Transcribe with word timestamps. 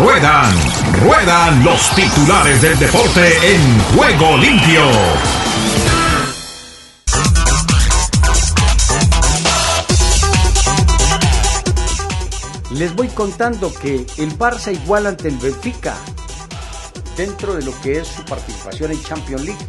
Ruedan, 0.00 0.54
ruedan 1.02 1.64
los 1.64 1.94
titulares 1.94 2.60
del 2.60 2.78
deporte 2.78 3.54
en 3.54 3.80
juego 3.94 4.36
limpio. 4.38 4.82
Les 12.72 12.94
voy 12.96 13.06
contando 13.08 13.72
que 13.72 14.04
el 14.18 14.36
Barça 14.36 14.72
igual 14.72 15.06
ante 15.06 15.28
el 15.28 15.38
Benfica 15.38 15.94
dentro 17.16 17.54
de 17.54 17.62
lo 17.62 17.80
que 17.80 18.00
es 18.00 18.08
su 18.08 18.24
participación 18.24 18.90
en 18.90 19.02
Champions 19.02 19.44
League 19.44 19.66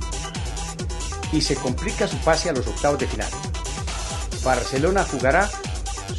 y 1.32 1.42
se 1.42 1.56
complica 1.56 2.08
su 2.08 2.18
pase 2.18 2.50
a 2.50 2.54
los 2.54 2.66
octavos 2.66 2.98
de 2.98 3.08
final. 3.08 3.30
Barcelona 4.44 5.06
jugará 5.10 5.50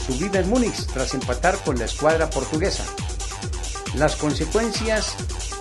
su 0.07 0.16
vida 0.16 0.38
en 0.38 0.48
Múnich 0.48 0.86
tras 0.93 1.12
empatar 1.14 1.59
con 1.64 1.77
la 1.79 1.86
escuadra 1.86 2.30
portuguesa. 2.30 2.84
Las 3.96 4.16
consecuencias 4.16 5.14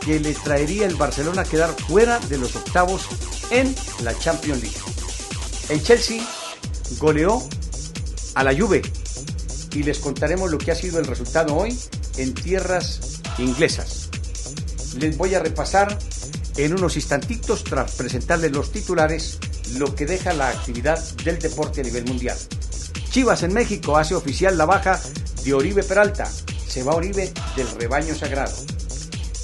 que 0.03 0.19
le 0.19 0.33
traería 0.33 0.85
el 0.85 0.95
Barcelona 0.95 1.45
quedar 1.45 1.73
fuera 1.87 2.19
de 2.19 2.37
los 2.37 2.55
octavos 2.55 3.07
en 3.49 3.73
la 4.03 4.17
Champions 4.17 4.61
League. 4.61 4.77
El 5.69 5.81
Chelsea 5.81 6.21
goleó 6.99 7.41
a 8.33 8.43
la 8.43 8.53
Juve 8.53 8.81
y 9.73 9.83
les 9.83 9.99
contaremos 9.99 10.51
lo 10.51 10.57
que 10.57 10.71
ha 10.71 10.75
sido 10.75 10.99
el 10.99 11.05
resultado 11.05 11.55
hoy 11.55 11.77
en 12.17 12.33
tierras 12.33 13.21
inglesas. 13.37 14.09
Les 14.99 15.17
voy 15.17 15.33
a 15.33 15.39
repasar 15.39 15.97
en 16.57 16.73
unos 16.73 16.97
instantitos 16.97 17.63
tras 17.63 17.93
presentarles 17.95 18.51
los 18.51 18.71
titulares 18.71 19.39
lo 19.77 19.95
que 19.95 20.05
deja 20.05 20.33
la 20.33 20.49
actividad 20.49 21.01
del 21.23 21.39
deporte 21.39 21.81
a 21.81 21.83
nivel 21.83 22.05
mundial. 22.05 22.37
Chivas 23.09 23.43
en 23.43 23.53
México 23.53 23.97
hace 23.97 24.13
oficial 24.13 24.57
la 24.57 24.65
baja 24.65 24.99
de 25.43 25.53
Oribe 25.53 25.83
Peralta. 25.83 26.29
Se 26.75 26.83
va 26.83 26.93
Oribe 26.93 27.31
del 27.55 27.71
rebaño 27.79 28.13
sagrado. 28.13 28.53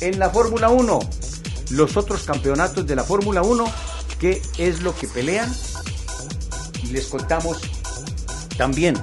En 0.02 0.20
la 0.20 0.30
Fórmula 0.31 0.68
1, 0.68 0.99
los 1.70 1.96
otros 1.96 2.23
campeonatos 2.23 2.85
de 2.85 2.93
la 2.93 3.05
Fórmula 3.05 3.41
1, 3.41 3.73
¿qué 4.20 4.41
es 4.57 4.82
lo 4.82 4.93
que 4.93 5.07
pelean? 5.07 5.49
Les 6.91 7.07
contamos 7.07 7.60
también 8.57 9.01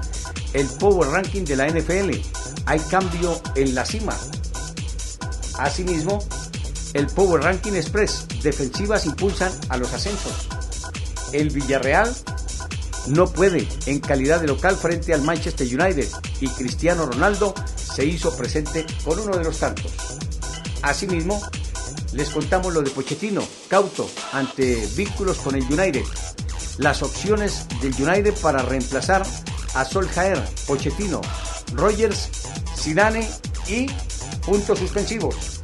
el 0.52 0.66
Power 0.66 1.08
Ranking 1.08 1.44
de 1.44 1.56
la 1.56 1.68
NFL. 1.68 2.20
Hay 2.66 2.78
cambio 2.90 3.40
en 3.54 3.74
la 3.74 3.86
cima. 3.86 4.14
Asimismo, 5.56 6.18
el 6.92 7.06
Power 7.06 7.44
Ranking 7.44 7.72
Express. 7.72 8.26
Defensivas 8.42 9.06
impulsan 9.06 9.52
a 9.70 9.78
los 9.78 9.90
ascensos. 9.94 10.48
El 11.32 11.48
Villarreal 11.48 12.14
no 13.06 13.26
puede 13.26 13.66
en 13.86 14.00
calidad 14.00 14.42
de 14.42 14.48
local 14.48 14.76
frente 14.76 15.14
al 15.14 15.22
Manchester 15.22 15.66
United 15.66 16.08
y 16.42 16.48
Cristiano 16.48 17.06
Ronaldo 17.06 17.54
se 17.98 18.06
hizo 18.06 18.32
presente 18.36 18.86
con 19.04 19.18
uno 19.18 19.36
de 19.36 19.42
los 19.42 19.58
tantos. 19.58 19.90
Asimismo, 20.82 21.42
les 22.12 22.30
contamos 22.30 22.72
lo 22.72 22.80
de 22.80 22.90
Pochettino, 22.90 23.42
cauto 23.66 24.08
ante 24.32 24.86
vínculos 24.94 25.38
con 25.38 25.56
el 25.56 25.64
United. 25.64 26.04
Las 26.76 27.02
opciones 27.02 27.66
del 27.80 27.92
United 28.00 28.34
para 28.34 28.62
reemplazar 28.62 29.26
a 29.74 29.84
Soljaer, 29.84 30.40
Pochettino, 30.68 31.20
Rogers, 31.72 32.28
Zidane 32.76 33.28
y 33.66 33.88
puntos 34.46 34.78
suspensivos. 34.78 35.60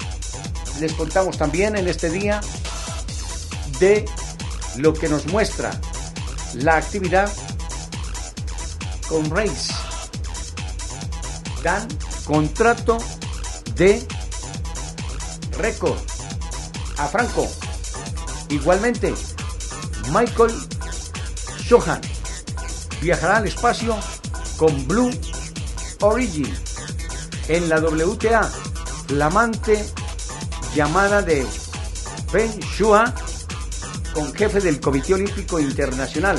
Les 0.81 0.93
contamos 0.95 1.39
también 1.39 1.77
en 1.77 1.87
este 1.87 2.11
día 2.11 2.41
de 3.79 4.05
lo 4.79 4.93
que 4.93 5.09
nos 5.09 5.25
muestra 5.27 5.71
la 6.55 6.79
actividad 6.79 7.33
con 9.09 9.31
Reis. 9.31 9.69
Dan 11.63 11.87
contrato 12.25 12.99
de 13.75 14.07
récord 15.59 15.99
a 16.99 17.07
Franco. 17.07 17.49
Igualmente, 18.49 19.15
Michael 20.11 20.53
Johan 21.69 22.01
viajará 23.01 23.39
al 23.39 23.47
espacio 23.47 23.97
con 24.57 24.87
Blue 24.87 25.11
Origin 26.01 26.53
en 27.49 27.69
la 27.69 27.79
WTA, 27.81 28.51
flamante 29.07 29.85
llamada 30.75 31.23
de 31.23 31.47
Ben 32.33 32.59
Shua 32.61 33.15
con 34.15 34.33
jefe 34.35 34.61
del 34.61 34.81
Comité 34.81 35.15
Olímpico 35.15 35.59
Internacional. 35.59 36.39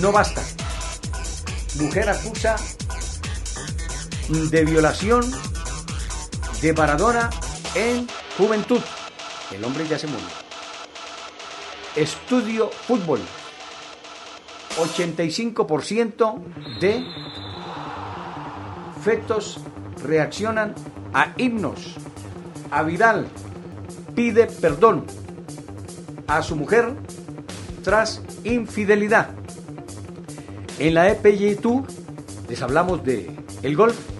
No 0.00 0.12
basta. 0.12 0.42
Mujer 1.76 2.10
acusa 2.10 2.56
de 4.32 4.64
violación 4.64 5.30
de 6.62 6.72
Maradona 6.72 7.28
en 7.74 8.06
juventud. 8.38 8.80
El 9.54 9.62
hombre 9.62 9.86
ya 9.86 9.98
se 9.98 10.06
murió. 10.06 10.26
Estudio 11.96 12.70
fútbol. 12.70 13.20
85% 14.78 16.42
de 16.80 17.04
fetos 19.02 19.60
reaccionan 20.02 20.74
a 21.12 21.34
himnos. 21.36 21.96
A 22.70 22.82
Vidal 22.84 23.28
pide 24.14 24.46
perdón 24.46 25.04
a 26.26 26.42
su 26.42 26.56
mujer 26.56 26.94
tras 27.84 28.22
infidelidad. 28.44 29.28
En 30.78 30.94
la 30.94 31.10
EPG 31.10 31.60
Tour 31.60 31.84
les 32.48 32.62
hablamos 32.62 33.04
de 33.04 33.30
el 33.62 33.76
golf 33.76 34.11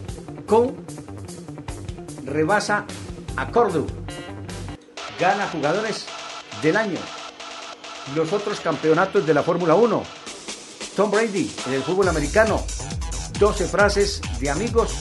rebasa 2.26 2.84
a 3.36 3.50
Córdoba. 3.50 3.86
Gana 5.18 5.48
jugadores 5.48 6.04
del 6.62 6.76
año. 6.76 6.98
Los 8.14 8.32
otros 8.32 8.60
campeonatos 8.60 9.26
de 9.26 9.32
la 9.32 9.42
Fórmula 9.42 9.74
1 9.74 10.02
Tom 10.96 11.10
Brady 11.10 11.50
en 11.66 11.72
el 11.72 11.82
fútbol 11.82 12.08
americano. 12.08 12.62
12 13.38 13.66
frases 13.66 14.20
de 14.40 14.50
amigos 14.50 14.92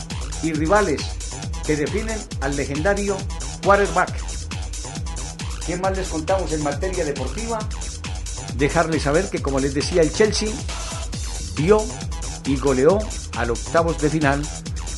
y 0.41 0.53
rivales 0.53 1.01
que 1.65 1.75
definen 1.75 2.17
al 2.39 2.55
legendario 2.55 3.17
quarterback. 3.63 4.13
¿Qué 5.65 5.75
más 5.75 5.97
les 5.97 6.07
contamos 6.07 6.53
en 6.53 6.63
materia 6.63 7.03
deportiva? 7.03 7.59
Dejarles 8.55 9.03
saber 9.03 9.29
que, 9.29 9.41
como 9.41 9.59
les 9.59 9.73
decía, 9.73 10.01
el 10.01 10.13
Chelsea 10.13 10.49
dio 11.55 11.83
y 12.45 12.55
goleó 12.55 12.99
al 13.37 13.51
octavos 13.51 13.99
de 13.99 14.09
final 14.09 14.41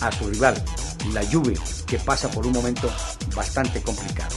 a 0.08 0.12
su 0.12 0.30
rival, 0.30 0.62
la 1.14 1.24
Juve, 1.26 1.54
que 1.88 1.98
pasa 1.98 2.30
por 2.30 2.46
un 2.46 2.54
momento 2.54 2.92
bastante 3.36 3.82
complicado. 3.82 4.36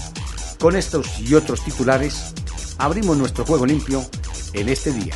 Con 0.61 0.77
estos 0.77 1.19
y 1.19 1.35
otros 1.35 1.65
titulares, 1.65 2.33
abrimos 2.79 3.17
nuestro 3.17 3.45
juego 3.45 3.67
limpio 3.67 4.05
en 4.53 4.69
este 4.69 4.93
día. 4.93 5.15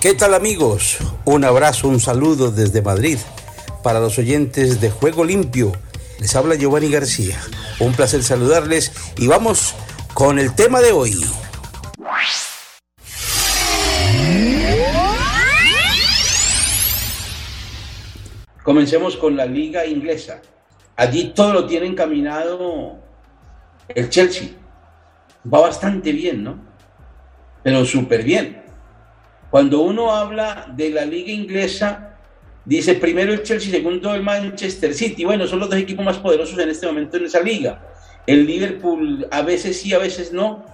¿Qué 0.00 0.14
tal 0.14 0.34
amigos? 0.34 0.98
Un 1.24 1.44
abrazo, 1.44 1.88
un 1.88 1.98
saludo 1.98 2.52
desde 2.52 2.80
Madrid 2.80 3.18
para 3.82 3.98
los 3.98 4.18
oyentes 4.18 4.80
de 4.80 4.90
Juego 4.90 5.24
Limpio. 5.24 5.72
Les 6.20 6.36
habla 6.36 6.54
Giovanni 6.54 6.90
García. 6.90 7.40
Un 7.80 7.92
placer 7.92 8.22
saludarles 8.22 8.92
y 9.16 9.26
vamos 9.26 9.74
con 10.14 10.38
el 10.38 10.54
tema 10.54 10.80
de 10.80 10.92
hoy. 10.92 11.20
Comencemos 18.66 19.16
con 19.16 19.36
la 19.36 19.46
liga 19.46 19.86
inglesa. 19.86 20.42
Allí 20.96 21.32
todo 21.32 21.52
lo 21.52 21.66
tiene 21.68 21.86
encaminado 21.86 22.98
el 23.86 24.10
Chelsea. 24.10 24.48
Va 25.46 25.60
bastante 25.60 26.10
bien, 26.10 26.42
¿no? 26.42 26.58
Pero 27.62 27.84
súper 27.84 28.24
bien. 28.24 28.60
Cuando 29.52 29.82
uno 29.82 30.10
habla 30.10 30.66
de 30.76 30.90
la 30.90 31.04
liga 31.04 31.30
inglesa, 31.30 32.18
dice 32.64 32.94
primero 32.94 33.32
el 33.32 33.44
Chelsea, 33.44 33.70
segundo 33.70 34.12
el 34.12 34.24
Manchester 34.24 34.92
City. 34.92 35.24
Bueno, 35.24 35.46
son 35.46 35.60
los 35.60 35.70
dos 35.70 35.78
equipos 35.78 36.04
más 36.04 36.18
poderosos 36.18 36.58
en 36.58 36.68
este 36.68 36.88
momento 36.88 37.18
en 37.18 37.26
esa 37.26 37.38
liga. 37.38 37.86
El 38.26 38.46
Liverpool 38.46 39.28
a 39.30 39.42
veces 39.42 39.80
sí, 39.80 39.94
a 39.94 39.98
veces 39.98 40.32
no. 40.32 40.66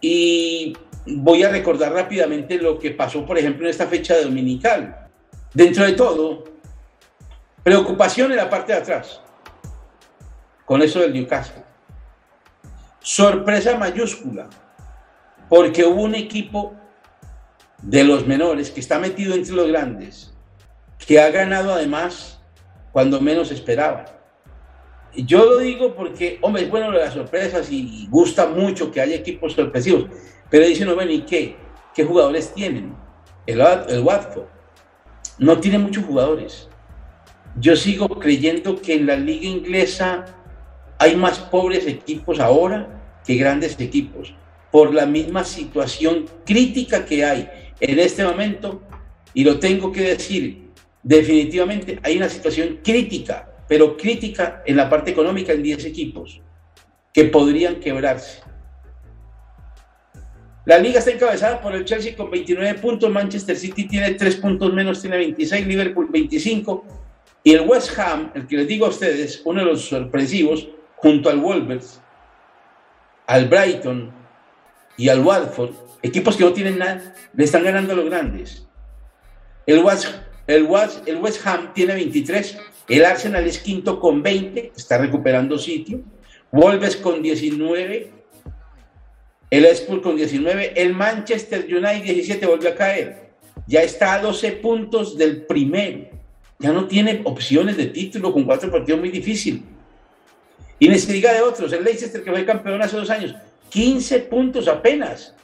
Y 0.00 0.76
voy 1.06 1.42
a 1.42 1.48
recordar 1.48 1.92
rápidamente 1.92 2.56
lo 2.56 2.78
que 2.78 2.92
pasó, 2.92 3.26
por 3.26 3.36
ejemplo, 3.36 3.66
en 3.66 3.70
esta 3.70 3.88
fecha 3.88 4.16
dominical. 4.20 5.08
Dentro 5.52 5.84
de 5.84 5.94
todo, 5.94 6.53
preocupación 7.64 8.30
en 8.30 8.36
la 8.36 8.50
parte 8.50 8.72
de 8.72 8.78
atrás, 8.78 9.20
con 10.66 10.82
eso 10.82 11.00
del 11.00 11.14
Newcastle. 11.14 11.64
Sorpresa 13.00 13.76
mayúscula, 13.76 14.48
porque 15.48 15.84
hubo 15.84 16.02
un 16.02 16.14
equipo 16.14 16.74
de 17.82 18.04
los 18.04 18.26
menores, 18.26 18.70
que 18.70 18.80
está 18.80 18.98
metido 18.98 19.34
entre 19.34 19.54
los 19.54 19.68
grandes, 19.68 20.32
que 20.98 21.20
ha 21.20 21.30
ganado 21.30 21.72
además 21.72 22.38
cuando 22.92 23.20
menos 23.20 23.50
esperaba. 23.50 24.04
Yo 25.14 25.44
lo 25.44 25.58
digo 25.58 25.94
porque, 25.94 26.38
hombre, 26.42 26.64
es 26.64 26.70
bueno 26.70 26.90
las 26.92 27.14
sorpresas 27.14 27.70
y 27.70 28.06
gusta 28.10 28.46
mucho 28.46 28.90
que 28.90 29.00
haya 29.00 29.16
equipos 29.16 29.54
sorpresivos, 29.54 30.06
pero 30.50 30.66
dicen, 30.66 30.88
no, 30.88 31.02
¿y 31.02 31.22
qué? 31.22 31.56
¿Qué 31.94 32.04
jugadores 32.04 32.52
tienen? 32.52 32.94
El, 33.46 33.60
el 33.60 34.02
Watford. 34.02 34.46
no 35.38 35.58
tiene 35.60 35.78
muchos 35.78 36.04
jugadores. 36.04 36.68
Yo 37.60 37.76
sigo 37.76 38.08
creyendo 38.08 38.80
que 38.80 38.94
en 38.94 39.06
la 39.06 39.16
liga 39.16 39.46
inglesa 39.46 40.24
hay 40.98 41.14
más 41.14 41.38
pobres 41.38 41.86
equipos 41.86 42.40
ahora 42.40 43.20
que 43.24 43.36
grandes 43.36 43.78
equipos, 43.80 44.34
por 44.72 44.92
la 44.92 45.06
misma 45.06 45.44
situación 45.44 46.26
crítica 46.44 47.04
que 47.04 47.24
hay 47.24 47.48
en 47.80 47.98
este 47.98 48.24
momento, 48.24 48.82
y 49.32 49.44
lo 49.44 49.58
tengo 49.58 49.92
que 49.92 50.02
decir, 50.02 50.70
definitivamente 51.02 51.98
hay 52.02 52.16
una 52.16 52.28
situación 52.28 52.80
crítica, 52.82 53.48
pero 53.68 53.96
crítica 53.96 54.62
en 54.66 54.76
la 54.76 54.90
parte 54.90 55.12
económica 55.12 55.52
en 55.52 55.62
10 55.62 55.84
equipos 55.84 56.40
que 57.12 57.24
podrían 57.24 57.76
quebrarse. 57.76 58.42
La 60.66 60.78
liga 60.78 60.98
está 60.98 61.12
encabezada 61.12 61.60
por 61.60 61.74
el 61.74 61.84
Chelsea 61.84 62.16
con 62.16 62.30
29 62.30 62.80
puntos, 62.80 63.10
Manchester 63.10 63.56
City 63.56 63.86
tiene 63.86 64.12
3 64.12 64.36
puntos 64.36 64.72
menos, 64.72 65.00
tiene 65.00 65.18
26, 65.18 65.66
Liverpool 65.66 66.08
25 66.10 67.03
y 67.46 67.52
el 67.52 67.68
West 67.68 67.96
Ham, 67.98 68.32
el 68.34 68.46
que 68.46 68.56
les 68.56 68.66
digo 68.66 68.86
a 68.86 68.88
ustedes, 68.88 69.42
uno 69.44 69.60
de 69.60 69.66
los 69.66 69.84
sorpresivos, 69.84 70.66
junto 70.96 71.28
al 71.28 71.38
Wolves, 71.38 72.00
al 73.26 73.48
Brighton 73.48 74.10
y 74.96 75.10
al 75.10 75.20
Watford, 75.20 75.72
equipos 76.02 76.36
que 76.36 76.44
no 76.44 76.54
tienen 76.54 76.78
nada, 76.78 77.14
le 77.34 77.44
están 77.44 77.62
ganando 77.62 77.92
a 77.92 77.96
los 77.96 78.06
grandes. 78.06 78.66
El 79.66 79.80
West, 79.84 80.06
el, 80.46 80.66
el 81.04 81.16
West 81.18 81.46
Ham 81.46 81.74
tiene 81.74 81.92
23, 81.92 82.58
el 82.88 83.04
Arsenal 83.04 83.46
es 83.46 83.58
quinto 83.58 84.00
con 84.00 84.22
20, 84.22 84.72
está 84.74 84.96
recuperando 84.96 85.58
sitio, 85.58 86.00
Wolves 86.50 86.96
con 86.96 87.20
19, 87.20 88.10
el 89.50 89.64
Spurs 89.66 90.00
con 90.00 90.16
19, 90.16 90.80
el 90.80 90.94
Manchester 90.94 91.66
United 91.66 92.04
17 92.04 92.46
volvió 92.46 92.70
a 92.70 92.74
caer, 92.74 93.32
ya 93.66 93.82
está 93.82 94.14
a 94.14 94.22
12 94.22 94.52
puntos 94.52 95.18
del 95.18 95.44
primero, 95.44 96.13
ya 96.58 96.72
no 96.72 96.86
tiene 96.86 97.20
opciones 97.24 97.76
de 97.76 97.86
título 97.86 98.32
con 98.32 98.44
cuatro 98.44 98.70
partidos 98.70 99.00
muy 99.00 99.10
difícil. 99.10 99.64
Y 100.78 100.98
se 100.98 101.12
diga 101.12 101.32
de 101.32 101.40
otros, 101.40 101.72
el 101.72 101.84
Leicester 101.84 102.22
que 102.22 102.30
fue 102.30 102.44
campeón 102.44 102.82
hace 102.82 102.96
dos 102.96 103.10
años, 103.10 103.34
15 103.70 104.20
puntos 104.20 104.68
apenas. 104.68 105.34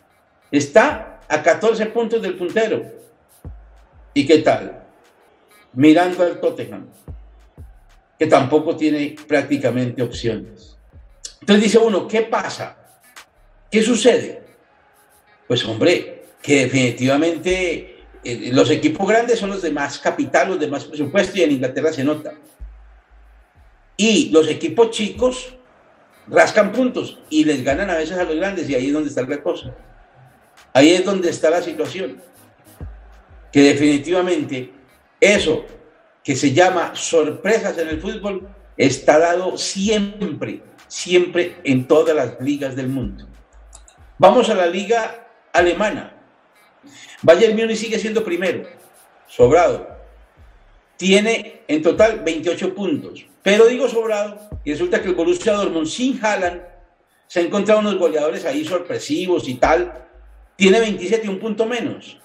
Está 0.50 1.20
a 1.28 1.42
14 1.42 1.86
puntos 1.86 2.20
del 2.20 2.36
puntero. 2.36 2.84
¿Y 4.12 4.26
qué 4.26 4.38
tal? 4.38 4.82
Mirando 5.72 6.22
al 6.24 6.40
Tottenham, 6.40 6.86
que 8.18 8.26
tampoco 8.26 8.76
tiene 8.76 9.14
prácticamente 9.26 10.02
opciones. 10.02 10.76
Entonces 11.40 11.64
dice 11.64 11.78
uno, 11.78 12.06
¿qué 12.08 12.22
pasa? 12.22 12.76
¿Qué 13.70 13.82
sucede? 13.82 14.42
Pues 15.46 15.64
hombre, 15.64 16.24
que 16.42 16.64
definitivamente 16.64 17.89
eh, 18.22 18.50
los 18.52 18.70
equipos 18.70 19.08
grandes 19.08 19.38
son 19.38 19.50
los 19.50 19.62
de 19.62 19.70
más 19.70 19.98
capital, 19.98 20.48
los 20.48 20.60
de 20.60 20.68
más 20.68 20.84
presupuesto 20.84 21.38
y 21.38 21.42
en 21.42 21.52
Inglaterra 21.52 21.92
se 21.92 22.04
nota. 22.04 22.34
Y 23.96 24.30
los 24.30 24.48
equipos 24.48 24.90
chicos 24.90 25.54
rascan 26.26 26.72
puntos 26.72 27.18
y 27.28 27.44
les 27.44 27.62
ganan 27.64 27.90
a 27.90 27.96
veces 27.96 28.16
a 28.16 28.24
los 28.24 28.36
grandes 28.36 28.68
y 28.68 28.74
ahí 28.74 28.86
es 28.86 28.92
donde 28.92 29.08
está 29.08 29.22
la 29.22 29.42
cosa. 29.42 29.74
Ahí 30.72 30.90
es 30.90 31.04
donde 31.04 31.30
está 31.30 31.50
la 31.50 31.62
situación. 31.62 32.22
Que 33.52 33.62
definitivamente 33.62 34.72
eso 35.20 35.64
que 36.22 36.36
se 36.36 36.52
llama 36.52 36.92
sorpresas 36.94 37.76
en 37.78 37.88
el 37.88 38.00
fútbol 38.00 38.48
está 38.76 39.18
dado 39.18 39.58
siempre, 39.58 40.62
siempre 40.86 41.56
en 41.64 41.86
todas 41.86 42.14
las 42.14 42.40
ligas 42.40 42.76
del 42.76 42.88
mundo. 42.88 43.26
Vamos 44.18 44.48
a 44.50 44.54
la 44.54 44.66
liga 44.66 45.26
alemana. 45.52 46.19
Bayern 47.22 47.56
Múnich 47.56 47.78
sigue 47.78 47.98
siendo 47.98 48.24
primero, 48.24 48.64
sobrado. 49.26 49.88
Tiene 50.96 51.62
en 51.66 51.82
total 51.82 52.20
28 52.24 52.74
puntos. 52.74 53.26
Pero 53.42 53.66
digo 53.66 53.88
sobrado, 53.88 54.50
y 54.64 54.72
resulta 54.72 55.00
que 55.00 55.08
el 55.08 55.14
Borussia 55.14 55.54
Dortmund 55.54 55.86
sin 55.86 56.22
Haaland 56.22 56.62
se 57.26 57.40
ha 57.40 57.42
encontrado 57.42 57.80
unos 57.80 57.96
goleadores 57.96 58.44
ahí 58.44 58.64
sorpresivos 58.64 59.48
y 59.48 59.54
tal. 59.54 60.06
Tiene 60.56 60.80
27 60.80 61.26
y 61.26 61.30
un 61.30 61.38
punto 61.38 61.64
menos, 61.64 62.18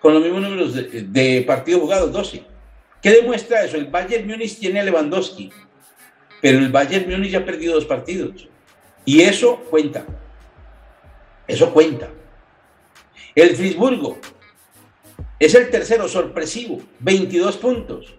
con 0.00 0.14
los 0.14 0.22
mismos 0.22 0.42
números 0.42 0.74
de, 0.74 1.44
partidos 1.46 1.82
jugados, 1.82 2.12
12. 2.12 2.42
¿Qué 3.02 3.10
demuestra 3.10 3.64
eso? 3.64 3.76
El 3.76 3.86
Bayern 3.86 4.26
Múnich 4.26 4.58
tiene 4.58 4.80
a 4.80 4.84
Lewandowski, 4.84 5.50
pero 6.40 6.58
el 6.58 6.70
Bayern 6.70 7.10
Múnich 7.10 7.32
ya 7.32 7.40
ha 7.40 7.44
perdido 7.44 7.74
dos 7.74 7.84
partidos. 7.84 8.48
Y 9.04 9.20
eso 9.20 9.56
cuenta. 9.68 10.06
Eso 11.46 11.74
cuenta. 11.74 12.08
El 13.34 13.56
Frisburgo 13.56 14.18
es 15.40 15.54
el 15.56 15.68
tercero 15.68 16.06
sorpresivo, 16.06 16.80
22 17.00 17.56
puntos. 17.56 18.14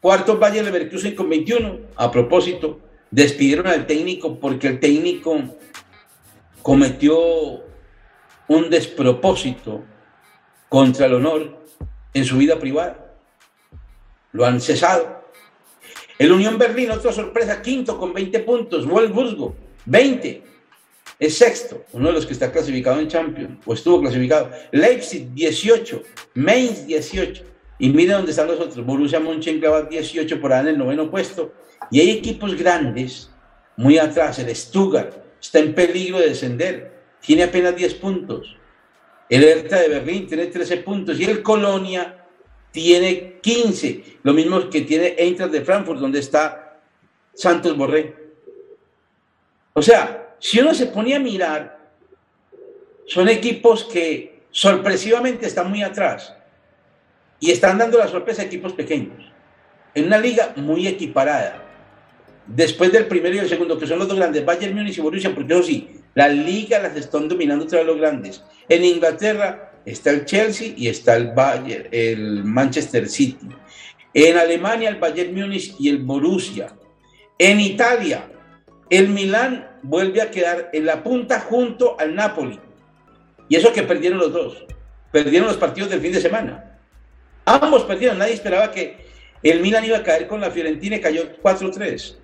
Cuarto, 0.00 0.38
Bayern 0.38 0.64
Leverkusen 0.64 1.14
con 1.14 1.28
21. 1.28 1.80
A 1.96 2.10
propósito, 2.10 2.80
despidieron 3.10 3.66
al 3.66 3.86
técnico 3.86 4.40
porque 4.40 4.68
el 4.68 4.80
técnico 4.80 5.38
cometió 6.62 7.62
un 8.48 8.70
despropósito 8.70 9.82
contra 10.70 11.06
el 11.06 11.14
honor 11.14 11.58
en 12.14 12.24
su 12.24 12.38
vida 12.38 12.58
privada. 12.58 13.14
Lo 14.32 14.46
han 14.46 14.62
cesado. 14.62 15.24
El 16.18 16.32
Unión 16.32 16.56
Berlín, 16.56 16.90
otra 16.90 17.12
sorpresa, 17.12 17.60
quinto 17.60 17.98
con 17.98 18.14
20 18.14 18.40
puntos. 18.40 18.86
Wolfsburgo, 18.86 19.54
20. 19.84 20.53
Es 21.18 21.38
sexto, 21.38 21.84
uno 21.92 22.08
de 22.08 22.14
los 22.14 22.26
que 22.26 22.32
está 22.32 22.50
clasificado 22.50 22.98
en 23.00 23.08
Champions, 23.08 23.58
o 23.64 23.74
estuvo 23.74 24.00
clasificado. 24.00 24.50
Leipzig, 24.72 25.32
18. 25.32 26.02
Mainz, 26.34 26.86
18. 26.86 27.44
Y 27.78 27.90
mire 27.90 28.14
dónde 28.14 28.30
están 28.30 28.48
los 28.48 28.60
otros. 28.60 28.84
Borussia 28.84 29.20
Mönchengladbach 29.20 29.88
18 29.88 30.40
por 30.40 30.52
ahí 30.52 30.62
en 30.62 30.68
el 30.68 30.78
noveno 30.78 31.10
puesto. 31.10 31.52
Y 31.90 32.00
hay 32.00 32.10
equipos 32.10 32.54
grandes 32.56 33.30
muy 33.76 33.98
atrás. 33.98 34.38
El 34.38 34.54
Stuttgart 34.54 35.14
está 35.40 35.60
en 35.60 35.74
peligro 35.74 36.18
de 36.18 36.30
descender. 36.30 36.92
Tiene 37.20 37.44
apenas 37.44 37.76
10 37.76 37.94
puntos. 37.94 38.56
El 39.28 39.44
Hertha 39.44 39.80
de 39.80 39.88
Berlín 39.88 40.26
tiene 40.26 40.46
13 40.46 40.78
puntos. 40.78 41.18
Y 41.18 41.24
el 41.24 41.42
Colonia 41.42 42.26
tiene 42.70 43.38
15. 43.40 44.18
Lo 44.22 44.32
mismo 44.32 44.68
que 44.68 44.82
tiene 44.82 45.14
Eintracht 45.18 45.52
de 45.52 45.62
Frankfurt, 45.62 46.00
donde 46.00 46.18
está 46.18 46.80
Santos 47.32 47.76
Borré. 47.76 48.14
O 49.72 49.82
sea, 49.82 50.23
si 50.38 50.60
uno 50.60 50.74
se 50.74 50.86
ponía 50.86 51.16
a 51.16 51.20
mirar, 51.20 51.78
son 53.06 53.28
equipos 53.28 53.84
que 53.84 54.42
sorpresivamente 54.50 55.46
están 55.46 55.70
muy 55.70 55.82
atrás 55.82 56.34
y 57.40 57.50
están 57.50 57.78
dando 57.78 57.98
la 57.98 58.08
sorpresa 58.08 58.42
a 58.42 58.46
equipos 58.46 58.72
pequeños. 58.72 59.32
En 59.94 60.06
una 60.06 60.18
liga 60.18 60.52
muy 60.56 60.86
equiparada. 60.86 61.62
Después 62.46 62.92
del 62.92 63.06
primero 63.06 63.34
y 63.34 63.38
el 63.38 63.48
segundo, 63.48 63.78
que 63.78 63.86
son 63.86 63.98
los 63.98 64.08
dos 64.08 64.18
grandes, 64.18 64.44
Bayern 64.44 64.74
Múnich 64.74 64.98
y 64.98 65.00
Borussia, 65.00 65.34
porque 65.34 65.54
eso 65.54 65.62
sí, 65.62 66.00
la 66.14 66.28
liga 66.28 66.78
las 66.78 66.96
están 66.96 67.28
dominando 67.28 67.66
todos 67.66 67.86
los 67.86 67.98
grandes. 67.98 68.44
En 68.68 68.84
Inglaterra 68.84 69.72
está 69.84 70.10
el 70.10 70.24
Chelsea 70.24 70.72
y 70.76 70.88
está 70.88 71.16
el 71.16 72.44
Manchester 72.44 73.08
City. 73.08 73.48
En 74.12 74.36
Alemania 74.36 74.88
el 74.88 74.96
Bayern 74.96 75.34
Múnich 75.34 75.74
y 75.78 75.88
el 75.88 75.98
Borussia. 75.98 76.72
En 77.38 77.60
Italia 77.60 78.30
el 78.90 79.08
Milán 79.08 79.73
vuelve 79.84 80.22
a 80.22 80.30
quedar 80.30 80.70
en 80.72 80.86
la 80.86 81.02
punta 81.02 81.40
junto 81.40 81.98
al 82.00 82.14
Napoli. 82.14 82.58
Y 83.48 83.56
eso 83.56 83.72
que 83.72 83.82
perdieron 83.82 84.18
los 84.18 84.32
dos. 84.32 84.64
Perdieron 85.12 85.46
los 85.46 85.58
partidos 85.58 85.90
del 85.90 86.00
fin 86.00 86.12
de 86.12 86.20
semana. 86.20 86.78
Ambos 87.44 87.84
perdieron, 87.84 88.18
nadie 88.18 88.32
esperaba 88.32 88.70
que 88.70 89.06
el 89.42 89.60
Milan 89.60 89.84
iba 89.84 89.98
a 89.98 90.02
caer 90.02 90.26
con 90.26 90.40
la 90.40 90.50
Fiorentina 90.50 90.96
y 90.96 91.00
cayó 91.00 91.36
4-3. 91.42 92.16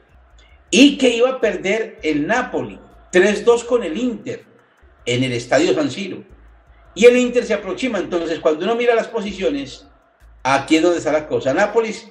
Y 0.71 0.97
que 0.97 1.11
iba 1.11 1.29
a 1.29 1.41
perder 1.41 1.99
el 2.03 2.27
Napoli 2.27 2.81
3-2 3.13 3.67
con 3.67 3.85
el 3.85 3.97
Inter 3.97 4.45
en 5.05 5.23
el 5.23 5.33
Estadio 5.33 5.75
San 5.75 5.91
Siro. 5.91 6.25
Y 6.95 7.05
el 7.05 7.17
Inter 7.17 7.45
se 7.45 7.55
aproxima, 7.55 7.99
entonces 7.99 8.41
cuando 8.41 8.65
uno 8.65 8.75
mira 8.75 8.95
las 8.95 9.09
posiciones, 9.09 9.87
aquí 10.43 10.77
es 10.77 10.83
donde 10.83 10.99
está 10.99 11.13
la 11.13 11.29
cosa. 11.29 11.53
Nápoles 11.53 12.11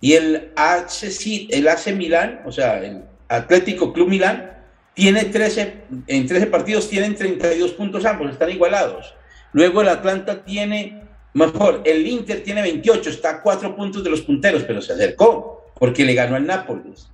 y 0.00 0.14
el 0.14 0.52
AC, 0.56 1.48
el 1.50 1.68
AC 1.68 1.94
Milán, 1.94 2.42
o 2.44 2.50
sea, 2.50 2.82
el 2.82 3.04
Atlético 3.36 3.92
Club 3.92 4.08
Milán, 4.08 4.52
tiene 4.94 5.24
13, 5.24 5.84
en 6.06 6.26
13 6.26 6.46
partidos 6.46 6.88
tienen 6.88 7.14
32 7.14 7.72
puntos 7.72 8.04
ambos, 8.04 8.30
están 8.30 8.50
igualados. 8.50 9.14
Luego 9.52 9.80
el 9.82 9.88
Atlanta 9.88 10.44
tiene 10.44 11.02
Mejor, 11.34 11.80
el 11.84 12.06
Inter 12.06 12.42
tiene 12.42 12.60
28, 12.60 13.08
está 13.08 13.30
a 13.30 13.42
4 13.42 13.74
puntos 13.74 14.04
de 14.04 14.10
los 14.10 14.20
punteros, 14.20 14.64
pero 14.64 14.82
se 14.82 14.92
acercó 14.92 15.72
porque 15.78 16.04
le 16.04 16.12
ganó 16.12 16.36
al 16.36 16.46
Nápoles. 16.46 17.08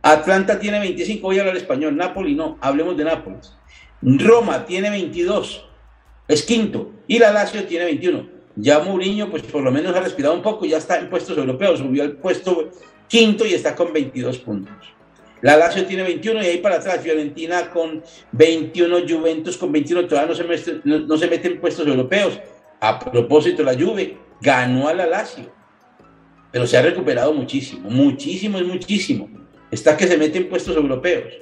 Atlanta 0.00 0.58
tiene 0.58 0.80
25, 0.80 1.22
voy 1.22 1.36
a 1.36 1.42
hablar 1.42 1.56
español, 1.58 1.94
Nápoles 1.94 2.34
no, 2.34 2.56
hablemos 2.62 2.96
de 2.96 3.04
Nápoles. 3.04 3.52
Roma 4.00 4.64
tiene 4.64 4.88
22, 4.88 5.68
es 6.28 6.42
quinto, 6.44 6.92
y 7.06 7.18
la 7.18 7.30
Lazio 7.30 7.64
tiene 7.64 7.84
21. 7.84 8.26
Ya 8.56 8.78
Mourinho, 8.80 9.30
pues 9.30 9.42
por 9.42 9.62
lo 9.62 9.70
menos 9.70 9.94
ha 9.94 10.00
respirado 10.00 10.34
un 10.34 10.42
poco, 10.42 10.64
ya 10.64 10.78
está 10.78 10.98
en 10.98 11.10
puestos 11.10 11.36
europeos, 11.36 11.78
subió 11.78 12.02
al 12.04 12.12
puesto 12.12 12.70
quinto 13.06 13.44
y 13.44 13.52
está 13.52 13.74
con 13.74 13.92
22 13.92 14.38
puntos. 14.38 14.94
La 15.42 15.56
Lazio 15.56 15.84
tiene 15.84 16.04
21 16.04 16.40
y 16.42 16.46
ahí 16.46 16.58
para 16.58 16.76
atrás, 16.76 17.00
Fiorentina 17.02 17.68
con 17.70 18.02
21, 18.30 18.98
Juventus 19.08 19.58
con 19.58 19.72
21, 19.72 20.06
todavía 20.06 20.28
no 20.28 20.56
se, 20.56 20.80
no 20.84 21.18
se 21.18 21.26
mete 21.26 21.48
en 21.48 21.60
puestos 21.60 21.86
europeos 21.86 22.38
A 22.80 22.98
propósito, 22.98 23.64
la 23.64 23.74
Juve 23.74 24.16
ganó 24.40 24.88
a 24.88 24.94
la 24.94 25.06
Lazio, 25.06 25.52
pero 26.52 26.66
se 26.66 26.76
ha 26.76 26.82
recuperado 26.82 27.32
muchísimo, 27.32 27.90
muchísimo 27.90 28.58
es 28.58 28.66
muchísimo. 28.66 29.28
Está 29.70 29.96
que 29.96 30.06
se 30.06 30.16
mete 30.16 30.38
en 30.38 30.48
puestos 30.48 30.76
europeos, 30.76 31.32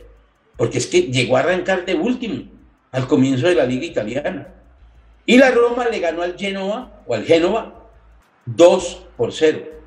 porque 0.57 0.79
es 0.79 0.87
que 0.87 1.03
llegó 1.03 1.37
a 1.37 1.41
arrancar 1.41 1.85
de 1.85 1.95
último 1.95 2.45
al 2.93 3.07
comienzo 3.07 3.49
de 3.49 3.55
la 3.55 3.67
liga 3.67 3.85
italiana. 3.85 4.49
Y 5.27 5.37
la 5.37 5.51
Roma 5.51 5.89
le 5.89 5.99
ganó 5.99 6.23
al 6.23 6.39
Genoa 6.39 7.03
o 7.07 7.15
al 7.15 7.25
Génova 7.25 7.91
2 8.47 9.07
por 9.17 9.33
0 9.33 9.80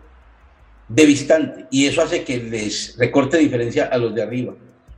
de 0.87 1.05
visitante. 1.05 1.65
Y 1.71 1.85
eso 1.87 2.01
hace 2.01 2.23
que 2.23 2.37
les 2.37 2.97
recorte 2.97 3.37
diferencia 3.37 3.85
a 3.85 3.97
los 3.97 4.13
de 4.13 4.21
arriba. 4.21 4.53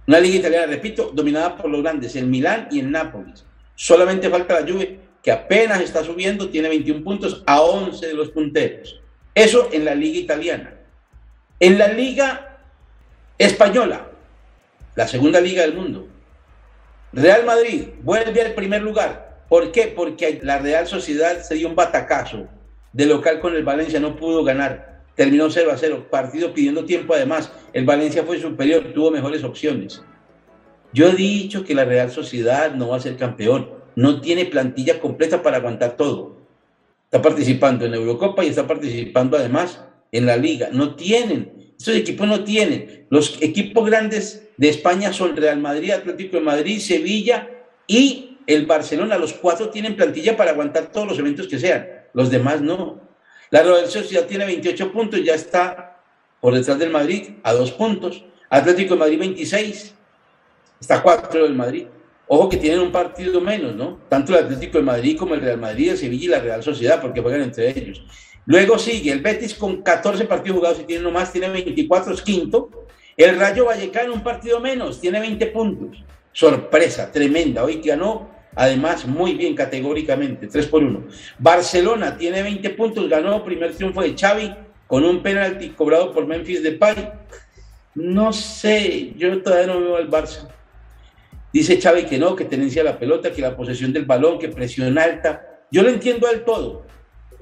Una 0.07 0.19
liga 0.19 0.37
italiana, 0.37 0.67
repito, 0.67 1.11
dominada 1.13 1.55
por 1.55 1.69
los 1.69 1.81
grandes, 1.81 2.15
el 2.15 2.27
Milán 2.27 2.67
y 2.71 2.79
el 2.79 2.91
Nápoles. 2.91 3.43
Solamente 3.75 4.29
falta 4.29 4.59
la 4.59 4.71
Juve, 4.71 4.99
que 5.21 5.31
apenas 5.31 5.81
está 5.81 6.03
subiendo, 6.03 6.49
tiene 6.49 6.69
21 6.69 7.03
puntos 7.03 7.43
a 7.47 7.61
11 7.61 8.05
de 8.05 8.13
los 8.13 8.29
punteros. 8.29 9.01
Eso 9.33 9.69
en 9.71 9.83
la 9.83 9.95
liga 9.95 10.19
italiana. 10.19 10.75
En 11.59 11.77
la 11.77 11.87
liga 11.87 12.59
española, 13.37 14.07
la 14.95 15.07
segunda 15.07 15.41
liga 15.41 15.63
del 15.63 15.73
mundo, 15.73 16.07
Real 17.11 17.45
Madrid 17.45 17.87
vuelve 18.03 18.41
al 18.41 18.53
primer 18.53 18.81
lugar. 18.81 19.43
¿Por 19.49 19.71
qué? 19.71 19.91
Porque 19.95 20.39
la 20.43 20.59
Real 20.59 20.85
Sociedad 20.85 21.41
se 21.41 21.55
dio 21.55 21.67
un 21.67 21.75
batacazo 21.75 22.47
de 22.93 23.05
local 23.05 23.39
con 23.39 23.55
el 23.55 23.63
Valencia, 23.63 23.99
no 23.99 24.15
pudo 24.15 24.43
ganar 24.43 24.94
terminó 25.15 25.49
0 25.49 25.71
a 25.71 25.77
0, 25.77 26.07
partido 26.09 26.53
pidiendo 26.53 26.85
tiempo 26.85 27.13
además, 27.13 27.51
el 27.73 27.85
Valencia 27.85 28.23
fue 28.23 28.39
superior, 28.39 28.93
tuvo 28.93 29.11
mejores 29.11 29.43
opciones. 29.43 30.03
Yo 30.93 31.09
he 31.09 31.15
dicho 31.15 31.63
que 31.63 31.75
la 31.75 31.85
Real 31.85 32.11
Sociedad 32.11 32.73
no 32.73 32.89
va 32.89 32.97
a 32.97 33.01
ser 33.01 33.17
campeón, 33.17 33.69
no 33.95 34.21
tiene 34.21 34.45
plantilla 34.45 34.99
completa 34.99 35.41
para 35.41 35.57
aguantar 35.57 35.95
todo. 35.97 36.37
Está 37.05 37.21
participando 37.21 37.85
en 37.85 37.93
Eurocopa 37.93 38.43
y 38.43 38.49
está 38.49 38.67
participando 38.67 39.37
además 39.37 39.81
en 40.11 40.25
la 40.25 40.37
Liga. 40.37 40.69
No 40.71 40.95
tienen, 40.95 41.73
estos 41.77 41.95
equipos 41.95 42.27
no 42.27 42.43
tienen. 42.43 43.05
Los 43.09 43.41
equipos 43.41 43.85
grandes 43.85 44.47
de 44.57 44.69
España 44.69 45.13
son 45.13 45.35
Real 45.35 45.59
Madrid, 45.59 45.91
Atlético 45.91 46.37
de 46.37 46.43
Madrid, 46.43 46.79
Sevilla 46.79 47.49
y 47.87 48.37
el 48.47 48.65
Barcelona. 48.65 49.17
Los 49.17 49.33
cuatro 49.33 49.69
tienen 49.69 49.95
plantilla 49.95 50.37
para 50.37 50.51
aguantar 50.51 50.91
todos 50.91 51.07
los 51.07 51.19
eventos 51.19 51.47
que 51.47 51.59
sean. 51.59 51.87
Los 52.13 52.29
demás 52.29 52.61
no. 52.61 53.01
La 53.51 53.63
Real 53.63 53.87
Sociedad 53.87 54.25
tiene 54.25 54.45
28 54.45 54.91
puntos, 54.91 55.23
ya 55.23 55.35
está 55.35 56.01
por 56.39 56.53
detrás 56.53 56.79
del 56.79 56.89
Madrid 56.89 57.29
a 57.43 57.53
dos 57.53 57.71
puntos. 57.71 58.23
Atlético 58.49 58.93
de 58.93 58.99
Madrid 58.99 59.19
26, 59.19 59.93
está 60.79 61.01
cuatro 61.01 61.43
del 61.43 61.53
Madrid. 61.53 61.87
Ojo 62.27 62.49
que 62.49 62.57
tienen 62.57 62.79
un 62.79 62.91
partido 62.91 63.39
menos, 63.39 63.75
¿no? 63.75 63.99
Tanto 64.09 64.33
el 64.33 64.45
Atlético 64.45 64.79
de 64.79 64.83
Madrid 64.83 65.17
como 65.17 65.35
el 65.35 65.41
Real 65.41 65.59
Madrid, 65.59 65.91
el 65.91 65.97
Sevilla 65.97 66.25
y 66.25 66.27
la 66.27 66.39
Real 66.39 66.63
Sociedad, 66.63 67.01
porque 67.01 67.21
juegan 67.21 67.41
entre 67.41 67.69
ellos. 67.69 68.03
Luego 68.47 68.77
sigue 68.77 69.11
el 69.11 69.21
Betis 69.21 69.53
con 69.55 69.81
14 69.81 70.25
partidos 70.25 70.57
jugados 70.57 70.79
y 70.79 70.83
tiene 70.83 71.03
nomás, 71.03 71.31
tiene 71.31 71.49
24, 71.49 72.13
es 72.13 72.21
quinto. 72.21 72.69
El 73.17 73.39
Rayo 73.39 73.65
Vallecano 73.65 74.13
un 74.13 74.23
partido 74.23 74.59
menos, 74.59 74.99
tiene 74.99 75.19
20 75.19 75.47
puntos. 75.47 76.03
Sorpresa, 76.31 77.11
tremenda. 77.11 77.63
Hoy 77.63 77.81
ganó 77.83 78.34
Además, 78.55 79.05
muy 79.05 79.33
bien 79.33 79.53
categóricamente, 79.53 80.47
3 80.47 80.67
por 80.67 80.83
1. 80.83 81.07
Barcelona 81.39 82.17
tiene 82.17 82.41
20 82.41 82.69
puntos, 82.71 83.09
ganó 83.09 83.43
primer 83.43 83.75
triunfo 83.75 84.01
de 84.01 84.15
Xavi 84.17 84.55
con 84.87 85.03
un 85.03 85.21
penalti 85.21 85.69
cobrado 85.69 86.13
por 86.13 86.25
Memphis 86.25 86.63
Depay. 86.63 87.11
No 87.95 88.31
sé, 88.31 89.13
yo 89.17 89.41
todavía 89.41 89.67
no 89.67 89.79
veo 89.79 89.95
al 89.97 90.09
Barça. 90.09 90.47
Dice 91.51 91.79
Xavi 91.79 92.03
que 92.03 92.17
no, 92.17 92.35
que 92.35 92.45
tenencia 92.45 92.83
la 92.83 92.97
pelota, 92.97 93.31
que 93.31 93.41
la 93.41 93.55
posesión 93.55 93.93
del 93.93 94.05
balón, 94.05 94.39
que 94.39 94.49
presión 94.49 94.97
alta. 94.97 95.63
Yo 95.71 95.83
lo 95.83 95.89
entiendo 95.89 96.27
del 96.27 96.43
todo. 96.43 96.85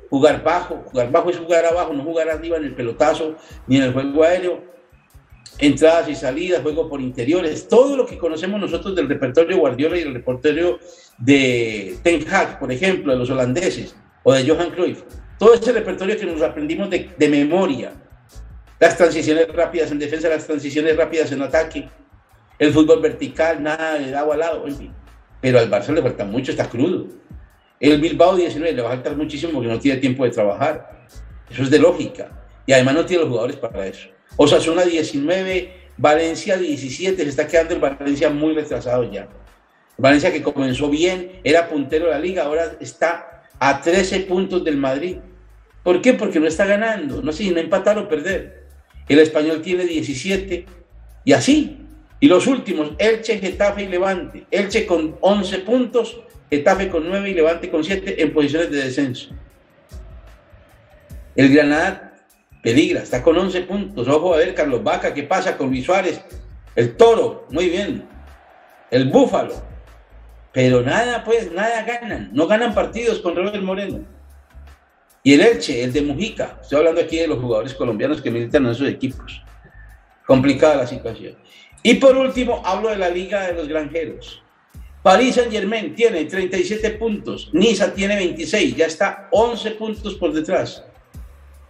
Jugar 0.10 0.44
bajo, 0.44 0.84
jugar 0.86 1.12
bajo 1.12 1.30
es 1.32 1.38
jugar 1.38 1.66
abajo, 1.66 1.94
no 1.94 2.04
jugar 2.04 2.30
arriba 2.30 2.58
en 2.58 2.66
el 2.66 2.76
pelotazo 2.76 3.36
ni 3.66 3.78
en 3.78 3.84
el 3.84 3.94
juego 3.94 4.24
aéreo 4.24 4.74
entradas 5.66 6.10
y 6.10 6.16
salidas, 6.16 6.62
juego 6.62 6.90
por 6.90 7.00
interiores, 7.02 7.68
todo 7.68 7.96
lo 7.96 8.06
que 8.06 8.18
conocemos 8.18 8.60
nosotros 8.60 8.96
del 8.96 9.08
repertorio 9.08 9.58
Guardiola 9.58 9.98
y 9.98 10.02
el 10.02 10.14
repertorio 10.14 10.80
de 11.18 11.98
Ten 12.04 12.26
Hag, 12.30 12.60
por 12.60 12.72
ejemplo, 12.72 13.14
de 13.14 13.20
los 13.20 13.30
holandeses, 13.30 13.96
o 14.24 14.34
de 14.34 14.48
Johan 14.48 14.72
Cruyff. 14.72 15.04
Todo 15.38 15.54
ese 15.54 15.72
repertorio 15.72 16.18
que 16.18 16.26
nos 16.26 16.42
aprendimos 16.42 16.90
de, 16.90 17.10
de 17.18 17.30
memoria. 17.30 17.94
Las 18.80 18.98
transiciones 18.98 19.48
rápidas 19.54 19.92
en 19.92 20.00
defensa, 20.00 20.30
las 20.30 20.46
transiciones 20.46 20.98
rápidas 20.98 21.32
en 21.32 21.42
ataque, 21.42 21.88
el 22.60 22.74
fútbol 22.74 23.02
vertical, 23.02 23.62
nada 23.62 24.00
de 24.00 24.12
lado 24.12 24.34
a 24.34 24.38
lado, 24.38 24.68
en 24.68 24.76
fin. 24.76 24.94
Pero 25.42 25.60
al 25.60 25.70
Barça 25.70 25.94
le 25.94 26.02
falta 26.02 26.26
mucho, 26.26 26.52
está 26.52 26.70
crudo. 26.70 27.08
El 27.80 28.00
Bilbao 28.00 28.36
19 28.36 28.74
le 28.74 28.82
va 28.82 28.90
a 28.90 28.94
faltar 28.94 29.18
muchísimo 29.18 29.54
porque 29.54 29.68
no 29.68 29.80
tiene 29.80 30.00
tiempo 30.00 30.24
de 30.24 30.32
trabajar. 30.32 31.06
Eso 31.50 31.64
es 31.64 31.70
de 31.70 31.80
lógica. 31.80 32.30
Y 32.66 32.72
además 32.72 32.96
no 32.96 33.06
tiene 33.06 33.24
los 33.24 33.30
jugadores 33.30 33.58
para 33.58 33.86
eso. 33.86 34.08
Osasuna 34.38 34.84
19, 34.84 35.74
Valencia 35.98 36.58
17, 36.58 37.24
se 37.24 37.30
está 37.30 37.48
quedando 37.48 37.76
en 37.76 37.82
Valencia 37.82 38.30
muy 38.30 38.54
retrasado 38.54 39.10
ya. 39.12 39.28
Valencia 39.98 40.32
que 40.32 40.42
comenzó 40.42 40.90
bien, 40.90 41.40
era 41.44 41.70
puntero 41.70 42.06
de 42.06 42.12
la 42.12 42.20
liga, 42.20 42.44
ahora 42.44 42.76
está 42.80 43.44
a 43.60 43.82
13 43.82 44.22
puntos 44.22 44.64
del 44.64 44.78
Madrid. 44.78 45.18
¿Por 45.84 46.02
qué? 46.02 46.14
Porque 46.14 46.40
no 46.40 46.48
está 46.48 46.66
ganando, 46.66 47.22
no 47.22 47.32
sé 47.32 47.44
si 47.44 47.52
no 47.52 47.60
empatar 47.60 47.98
o 47.98 48.08
perder. 48.08 48.64
El 49.08 49.20
español 49.20 49.62
tiene 49.62 49.86
17 49.86 50.66
y 51.26 51.34
así. 51.34 51.80
Y 52.20 52.28
los 52.28 52.48
últimos, 52.48 52.94
Elche, 52.98 53.38
Getafe 53.38 53.84
y 53.84 53.88
Levante. 53.88 54.46
Elche 54.50 54.86
con 54.86 55.18
11 55.20 55.60
puntos, 55.60 56.22
Getafe 56.50 56.88
con 56.90 57.08
9 57.08 57.30
y 57.30 57.34
Levante 57.34 57.70
con 57.70 57.84
7 57.84 58.22
en 58.22 58.34
posiciones 58.34 58.72
de 58.72 58.78
descenso. 58.78 59.30
El 61.36 61.54
Granada 61.54 62.13
peligra, 62.64 63.04
está 63.04 63.22
con 63.22 63.38
11 63.38 63.62
puntos. 63.64 64.08
Ojo 64.08 64.34
a 64.34 64.38
ver, 64.38 64.56
Carlos 64.56 64.84
Vaca, 64.84 65.14
¿qué 65.14 65.24
pasa 65.24 65.56
con 65.56 65.70
Luis 65.70 65.86
Suárez? 65.86 66.20
El 66.76 66.96
toro, 66.96 67.46
muy 67.52 67.70
bien. 67.70 68.08
El 68.90 69.10
búfalo. 69.10 69.54
Pero 70.52 70.82
nada, 70.82 71.24
pues, 71.24 71.52
nada 71.52 71.84
ganan. 71.84 72.30
No 72.34 72.48
ganan 72.48 72.74
partidos 72.74 73.20
con 73.20 73.36
Robert 73.36 73.62
Moreno. 73.62 74.00
Y 75.22 75.34
el 75.34 75.42
Elche, 75.42 75.84
el 75.84 75.94
de 75.94 76.02
Mujica. 76.02 76.60
Estoy 76.62 76.80
hablando 76.80 77.02
aquí 77.02 77.18
de 77.18 77.28
los 77.28 77.40
jugadores 77.40 77.74
colombianos 77.74 78.22
que 78.22 78.32
militan 78.32 78.66
en 78.66 78.72
esos 78.72 78.88
equipos. 78.88 79.44
Complicada 80.26 80.78
la 80.78 80.88
situación. 80.88 81.36
Y 81.82 81.96
por 81.96 82.16
último, 82.16 82.62
hablo 82.66 82.90
de 82.90 82.98
la 82.98 83.10
Liga 83.10 83.48
de 83.48 83.54
los 83.54 83.68
Granjeros. 83.68 84.42
París 85.02 85.36
Saint 85.36 85.52
Germain 85.52 85.96
tiene 85.96 86.24
37 86.24 86.92
puntos, 86.92 87.50
Niza 87.52 87.94
tiene 87.94 88.16
26, 88.16 88.74
ya 88.78 88.86
está 88.86 89.28
11 89.32 89.72
puntos 89.72 90.16
por 90.16 90.32
detrás 90.32 90.82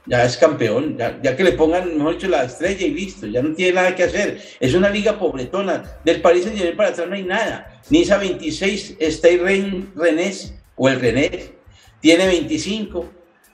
ya 0.06 0.26
es 0.26 0.38
campeón, 0.38 0.98
ya, 0.98 1.36
que 1.36 1.44
le 1.44 1.54
pongan, 1.54 1.98
mejor 1.98 2.16
dicho, 2.16 2.28
la 2.28 2.44
estrella 2.44 2.86
y 2.86 2.92
listo, 2.92 3.26
ya 3.28 3.42
no 3.42 3.54
tiene 3.56 3.74
nada 3.74 3.96
que 3.96 4.04
hacer. 4.04 4.42
Es 4.60 4.74
una 4.74 4.90
liga 4.90 5.18
pobretona. 5.18 6.00
Del 6.04 6.22
París 6.22 6.44
Saint 6.44 6.76
para 6.76 6.90
atrás 6.90 7.08
no 7.08 7.16
hay 7.16 7.24
nada. 7.24 7.82
Niza 7.90 8.18
26, 8.18 8.98
Stay 9.00 9.38
Rennes 9.38 10.54
o 10.76 10.90
el 10.90 11.00
René 11.00 11.54
tiene 12.02 12.28
25, 12.28 13.10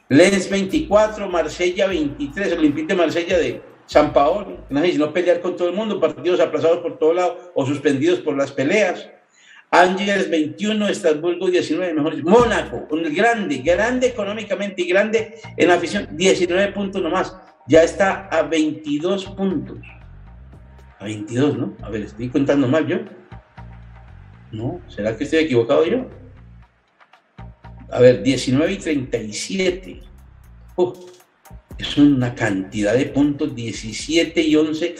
Lens 0.09 0.49
24, 0.49 1.29
Marsella 1.29 1.87
23, 1.87 2.53
Olympique 2.53 2.87
de 2.87 2.95
Marsella 2.95 3.37
de 3.37 3.61
San 3.85 4.11
Paolo. 4.11 4.65
No 4.69 4.81
sé 4.81 4.93
si 4.93 4.97
no 4.97 5.13
pelear 5.13 5.39
con 5.41 5.55
todo 5.55 5.69
el 5.69 5.75
mundo, 5.75 5.99
partidos 5.99 6.39
aplazados 6.39 6.79
por 6.79 6.97
todo 6.97 7.13
lado 7.13 7.51
o 7.53 7.65
suspendidos 7.65 8.19
por 8.19 8.35
las 8.35 8.51
peleas. 8.51 9.07
Ángeles 9.71 10.29
21, 10.29 10.87
Estrasburgo 10.87 11.47
19, 11.47 11.93
mejor 11.93 12.23
Mónaco, 12.23 12.87
un 12.89 13.03
grande, 13.13 13.57
grande 13.59 14.07
económicamente 14.07 14.81
y 14.81 14.87
grande 14.87 15.35
en 15.55 15.69
afición, 15.69 16.07
19 16.11 16.71
puntos 16.71 17.01
nomás. 17.01 17.35
Ya 17.67 17.83
está 17.83 18.27
a 18.29 18.41
22 18.41 19.25
puntos. 19.25 19.77
A 20.97 21.03
22, 21.03 21.57
¿no? 21.57 21.77
A 21.83 21.89
ver, 21.89 22.01
estoy 22.01 22.29
contando 22.29 22.67
mal 22.67 22.87
yo. 22.87 22.97
No, 24.51 24.81
¿será 24.87 25.15
que 25.15 25.25
estoy 25.25 25.39
equivocado 25.39 25.85
yo? 25.85 26.09
A 27.91 27.99
ver, 27.99 28.23
19 28.23 28.73
y 28.73 28.77
37. 28.77 30.01
es 31.77 31.97
una 31.97 32.33
cantidad 32.33 32.95
de 32.95 33.05
puntos, 33.05 33.53
17 33.55 34.41
y 34.41 34.55
11 34.55 34.95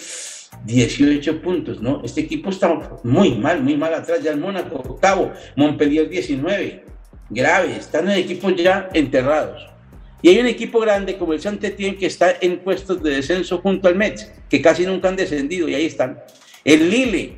18 0.65 1.41
puntos, 1.41 1.81
¿no? 1.81 2.01
Este 2.03 2.21
equipo 2.21 2.49
está 2.49 2.99
muy 3.03 3.35
mal, 3.35 3.63
muy 3.63 3.77
mal 3.77 3.93
atrás. 3.93 4.21
Ya 4.21 4.31
el 4.31 4.39
Mónaco, 4.39 4.75
octavo, 4.75 5.31
Montpellier 5.55 6.09
19, 6.09 6.83
grave, 7.29 7.75
están 7.77 8.09
en 8.09 8.17
equipos 8.17 8.55
ya 8.55 8.89
enterrados. 8.93 9.67
Y 10.21 10.29
hay 10.29 10.39
un 10.39 10.47
equipo 10.47 10.79
grande 10.79 11.17
como 11.17 11.33
el 11.33 11.39
saint 11.39 11.61
que 11.61 12.05
está 12.05 12.33
en 12.41 12.59
puestos 12.59 13.01
de 13.01 13.11
descenso 13.11 13.59
junto 13.59 13.87
al 13.87 13.95
Metz, 13.95 14.29
que 14.49 14.61
casi 14.61 14.85
nunca 14.85 15.07
han 15.07 15.15
descendido 15.15 15.69
y 15.69 15.75
ahí 15.75 15.85
están. 15.85 16.19
El 16.65 16.89
Lille, 16.89 17.35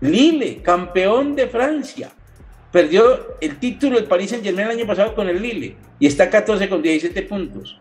Lille, 0.00 0.62
campeón 0.62 1.36
de 1.36 1.46
Francia, 1.46 2.10
perdió 2.72 3.36
el 3.40 3.58
título 3.58 3.96
del 3.96 4.06
Paris 4.06 4.30
Saint 4.30 4.44
Germain 4.44 4.68
el 4.68 4.78
año 4.78 4.86
pasado 4.86 5.14
con 5.14 5.28
el 5.28 5.42
Lille 5.42 5.76
y 5.98 6.06
está 6.06 6.24
a 6.24 6.30
14 6.30 6.68
con 6.70 6.80
17 6.80 7.22
puntos. 7.22 7.78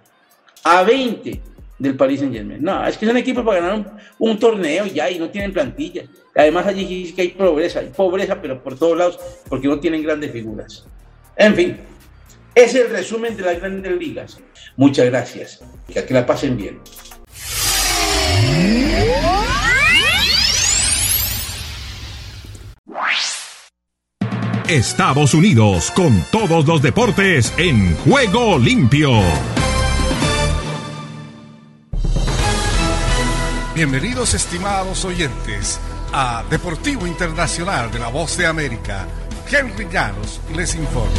A 0.64 0.84
20 0.84 1.42
del 1.80 1.96
Paris 1.96 2.20
Saint 2.20 2.34
Germain. 2.34 2.62
No, 2.62 2.86
es 2.86 2.98
que 2.98 3.06
son 3.06 3.18
equipos 3.18 3.44
para 3.44 3.62
ganar 3.62 3.98
un, 4.18 4.40
torneo 4.40 4.86
ya 4.86 5.10
y 5.10 5.20
no 5.20 5.30
tienen 5.30 5.54
plantilla. 5.54 6.04
Además 6.36 6.68
allí 6.68 7.08
sí 7.08 7.14
que 7.14 7.22
hay 7.24 7.30
pobreza, 7.30 7.80
hay 7.80 7.88
pobreza, 7.88 8.42
pero 8.42 8.62
por 8.62 8.78
todos 8.78 8.98
lados, 8.98 9.20
porque 9.50 9.68
no 9.68 9.80
tienen 9.80 10.04
grandes 10.04 10.32
figuras. 10.32 10.86
En 11.36 11.56
fin, 11.56 11.78
Es 12.56 12.74
el 12.74 12.90
resumen 12.90 13.38
de 13.38 13.44
las 13.44 13.60
grandes 13.60 13.96
ligas. 13.98 14.40
Muchas 14.76 15.06
gracias. 15.06 15.64
Que, 15.94 16.04
que 16.04 16.14
la 16.14 16.26
pasen 16.26 16.58
bien. 16.58 16.80
Estados 24.68 25.34
Unidos 25.34 25.92
con 25.92 26.26
todos 26.30 26.68
los 26.68 26.82
deportes 26.82 27.54
en 27.58 27.96
juego 27.96 28.60
limpio. 28.60 29.22
Bienvenidos 33.78 34.34
estimados 34.34 35.06
oyentes 35.06 35.80
a 36.12 36.44
Deportivo 36.50 37.06
Internacional 37.06 37.92
de 37.92 38.00
la 38.00 38.08
Voz 38.08 38.36
de 38.36 38.48
América. 38.48 39.06
Henry 39.48 39.88
Llanos 39.88 40.42
les 40.56 40.74
informa. 40.74 41.14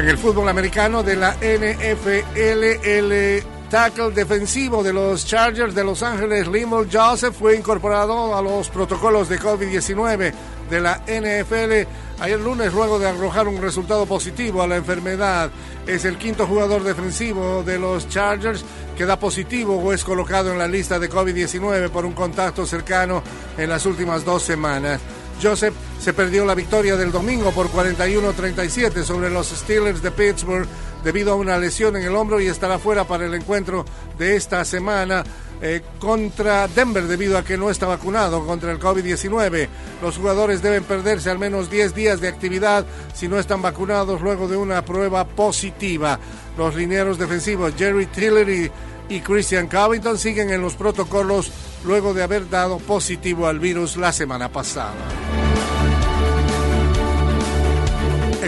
En 0.00 0.08
el 0.08 0.18
fútbol 0.18 0.48
americano 0.48 1.04
de 1.04 1.14
la 1.14 1.34
NFL, 1.34 2.84
el 2.84 3.44
tackle 3.70 4.10
defensivo 4.10 4.82
de 4.82 4.92
los 4.92 5.24
Chargers 5.24 5.72
de 5.72 5.84
Los 5.84 6.02
Ángeles, 6.02 6.48
Limol 6.48 6.88
Joseph, 6.92 7.36
fue 7.38 7.54
incorporado 7.54 8.36
a 8.36 8.42
los 8.42 8.70
protocolos 8.70 9.28
de 9.28 9.38
COVID-19 9.38 10.32
de 10.68 10.80
la 10.80 11.00
NFL 11.06 11.88
ayer 12.20 12.40
lunes 12.40 12.72
luego 12.72 12.98
de 12.98 13.08
arrojar 13.08 13.48
un 13.48 13.60
resultado 13.60 14.06
positivo 14.06 14.62
a 14.62 14.66
la 14.66 14.76
enfermedad. 14.76 15.50
Es 15.86 16.04
el 16.04 16.18
quinto 16.18 16.46
jugador 16.46 16.82
defensivo 16.82 17.62
de 17.62 17.78
los 17.78 18.08
Chargers 18.08 18.64
que 18.96 19.06
da 19.06 19.18
positivo 19.18 19.78
o 19.78 19.92
es 19.92 20.04
colocado 20.04 20.52
en 20.52 20.58
la 20.58 20.68
lista 20.68 20.98
de 20.98 21.10
COVID-19 21.10 21.90
por 21.90 22.04
un 22.04 22.12
contacto 22.12 22.66
cercano 22.66 23.22
en 23.56 23.68
las 23.68 23.86
últimas 23.86 24.24
dos 24.24 24.42
semanas. 24.42 25.00
Joseph 25.42 25.74
se 26.00 26.12
perdió 26.12 26.44
la 26.44 26.54
victoria 26.54 26.96
del 26.96 27.10
domingo 27.10 27.50
por 27.50 27.68
41-37 27.68 29.02
sobre 29.02 29.28
los 29.28 29.48
Steelers 29.48 30.02
de 30.02 30.10
Pittsburgh 30.10 30.68
debido 31.02 31.32
a 31.32 31.36
una 31.36 31.58
lesión 31.58 31.96
en 31.96 32.04
el 32.04 32.14
hombro 32.14 32.40
y 32.40 32.46
estará 32.46 32.78
fuera 32.78 33.04
para 33.04 33.26
el 33.26 33.34
encuentro 33.34 33.84
de 34.18 34.36
esta 34.36 34.64
semana 34.64 35.24
eh, 35.64 35.80
contra 36.00 36.66
Denver 36.66 37.04
debido 37.04 37.38
a 37.38 37.44
que 37.44 37.56
no 37.56 37.70
está 37.70 37.86
vacunado 37.86 38.44
contra 38.44 38.72
el 38.72 38.80
COVID-19. 38.80 39.68
Los 40.02 40.18
jugadores 40.18 40.60
deben 40.60 40.82
perderse 40.82 41.30
al 41.30 41.38
menos 41.38 41.70
10 41.70 41.94
días 41.94 42.20
de 42.20 42.26
actividad 42.26 42.84
si 43.14 43.28
no 43.28 43.38
están 43.38 43.62
vacunados 43.62 44.20
luego 44.20 44.48
de 44.48 44.56
una 44.56 44.84
prueba 44.84 45.24
positiva. 45.24 46.18
Los 46.58 46.74
linieros 46.74 47.16
defensivos 47.16 47.74
Jerry 47.78 48.06
Tillery 48.06 48.72
y 49.08 49.20
Christian 49.20 49.68
Covington 49.68 50.18
siguen 50.18 50.50
en 50.50 50.62
los 50.62 50.74
protocolos 50.74 51.52
luego 51.84 52.12
de 52.12 52.24
haber 52.24 52.50
dado 52.50 52.78
positivo 52.78 53.46
al 53.46 53.60
virus 53.60 53.96
la 53.96 54.12
semana 54.12 54.48
pasada. 54.50 54.94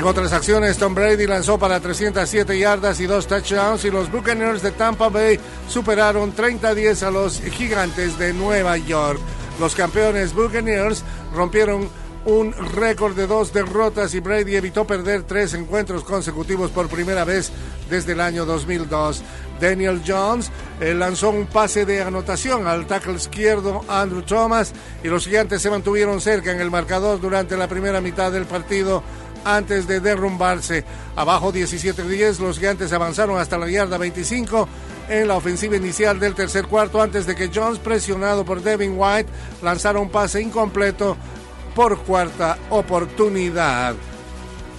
En 0.05 0.11
otras 0.11 0.35
acciones, 0.35 0.77
Tom 0.77 0.95
Brady 0.95 1.27
lanzó 1.27 1.59
para 1.59 1.81
307 1.81 2.59
yardas 2.59 3.01
y 3.01 3.07
dos 3.07 3.27
touchdowns 3.27 3.87
y 3.87 3.91
los 3.91 4.13
Buccaneers 4.13 4.61
de 4.61 4.71
Tampa 4.71 5.09
Bay 5.09 5.41
superaron 5.67 6.37
30-10 6.37 7.05
a 7.05 7.11
los 7.11 7.41
gigantes 7.41 8.19
de 8.19 8.35
Nueva 8.35 8.77
York. 8.77 9.19
Los 9.59 9.75
campeones 9.75 10.35
Buccaneers 10.35 11.03
rompieron 11.35 11.89
un 12.27 12.53
récord 12.53 13.17
de 13.17 13.27
dos 13.27 13.55
derrotas 13.55 14.15
y 14.15 14.21
Brady 14.21 14.57
evitó 14.57 14.87
perder 14.87 15.23
tres 15.23 15.55
encuentros 15.55 16.05
consecutivos 16.05 16.71
por 16.71 16.89
primera 16.89 17.25
vez 17.25 17.51
desde 17.89 18.13
el 18.13 18.21
año 18.21 18.45
2002. 18.45 19.23
Daniel 19.59 20.03
Jones 20.07 20.51
eh, 20.81 20.93
lanzó 20.93 21.31
un 21.31 21.47
pase 21.47 21.87
de 21.87 22.03
anotación 22.03 22.67
al 22.67 22.87
tackle 22.87 23.15
izquierdo 23.15 23.83
Andrew 23.89 24.21
Thomas 24.21 24.75
y 25.03 25.09
los 25.09 25.25
gigantes 25.25 25.63
se 25.63 25.71
mantuvieron 25.71 26.21
cerca 26.21 26.53
en 26.53 26.61
el 26.61 26.71
marcador 26.71 27.21
durante 27.21 27.57
la 27.57 27.69
primera 27.69 28.03
mitad 28.03 28.33
del 28.33 28.45
partido 28.45 29.03
antes 29.45 29.87
de 29.87 30.01
derrumbarse. 30.01 30.85
Abajo 31.17 31.53
17-10, 31.53 32.39
los 32.39 32.59
gigantes 32.59 32.93
avanzaron 32.93 33.39
hasta 33.39 33.59
la 33.59 33.69
yarda 33.69 33.99
25 33.99 34.69
en 35.09 35.29
la 35.29 35.37
ofensiva 35.37 35.77
inicial 35.77 36.19
del 36.19 36.35
tercer 36.35 36.67
cuarto 36.67 37.01
antes 37.01 37.27
de 37.27 37.35
que 37.35 37.51
Jones, 37.55 37.79
presionado 37.79 38.45
por 38.45 38.63
Devin 38.63 38.95
White, 38.97 39.31
lanzara 39.63 39.99
un 39.99 40.11
pase 40.11 40.41
incompleto 40.41 41.17
por 41.75 41.99
cuarta 41.99 42.59
oportunidad. 42.71 43.95